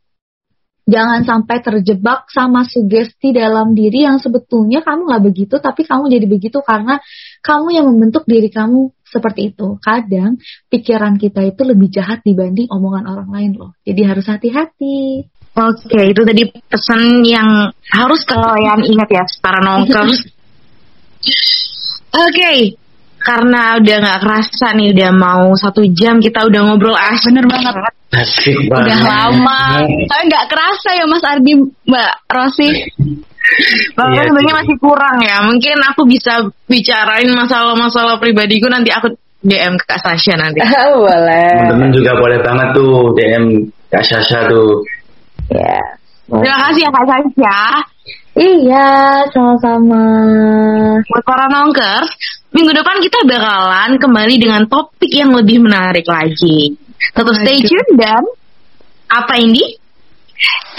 [0.93, 6.27] jangan sampai terjebak sama sugesti dalam diri yang sebetulnya kamu nggak begitu, tapi kamu jadi
[6.29, 7.01] begitu karena
[7.41, 9.81] kamu yang membentuk diri kamu seperti itu.
[9.81, 10.37] Kadang
[10.69, 13.73] pikiran kita itu lebih jahat dibanding omongan orang lain loh.
[13.89, 15.25] Jadi harus hati-hati.
[15.53, 20.13] Oke, itu tadi pesan yang harus kalian ingat ya, para nongkrong.
[22.29, 22.77] Oke,
[23.23, 27.31] karena udah nggak kerasa nih, udah mau satu jam kita udah ngobrol asik.
[27.31, 27.75] Bener banget.
[28.13, 29.09] Asik Udah banget.
[29.09, 29.63] lama.
[30.05, 32.69] Tapi nggak kerasa ya Mas Ardi, Mbak Rosi.
[33.93, 34.59] Bahkan Iya, sebenarnya sih.
[34.61, 35.37] masih kurang ya.
[35.43, 36.33] Mungkin aku bisa
[36.65, 39.11] bicarain masalah-masalah pribadiku nanti aku
[39.41, 40.63] DM ke Kak Sasha nanti.
[40.95, 41.51] Boleh.
[41.59, 43.45] Teman-teman juga boleh banget tuh DM
[43.89, 44.87] Kak Sasha tuh.
[45.49, 45.81] Ya.
[46.29, 47.59] Terima kasih ya Kak Sasha.
[48.33, 50.01] Iya, sama-sama.
[51.05, 52.09] Buat para nongkers,
[52.57, 56.73] minggu depan kita bakalan kembali dengan topik yang lebih menarik lagi.
[57.13, 58.25] Tetap stay tune dan
[59.13, 59.77] apa ini?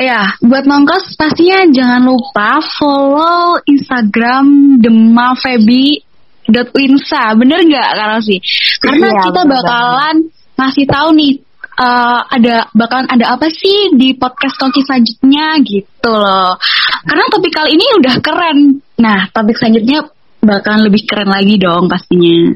[0.01, 7.38] Ya, buat nongkos pastinya jangan lupa follow Instagram demafebi.winsa.
[7.38, 8.41] Bener nggak Kak Rosi?
[8.82, 10.26] Karena Iya, kita bener bakalan
[10.58, 11.43] ngasih tahu nih
[11.80, 16.58] eh, ada bakalan ada apa sih di podcast Toki selanjutnya gitu loh.
[17.06, 18.82] Karena topik kali ini udah keren.
[19.00, 20.06] Nah, topik selanjutnya
[20.44, 22.54] bakalan lebih keren lagi dong pastinya.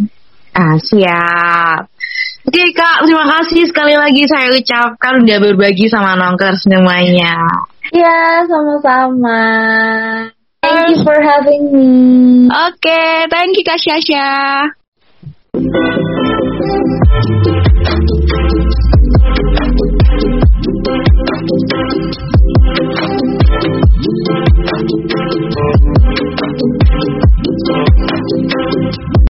[0.58, 1.92] Ah, siap.
[2.48, 7.36] Oke Kak, terima kasih sekali lagi saya ucapkan udah berbagi sama nongkers semuanya.
[7.92, 9.44] Iya, sama-sama.
[10.64, 12.48] Thank you for having me.
[12.48, 14.72] Oke, thank you Kak Syasha.
[19.38, 19.78] Thank
[29.12, 29.27] you.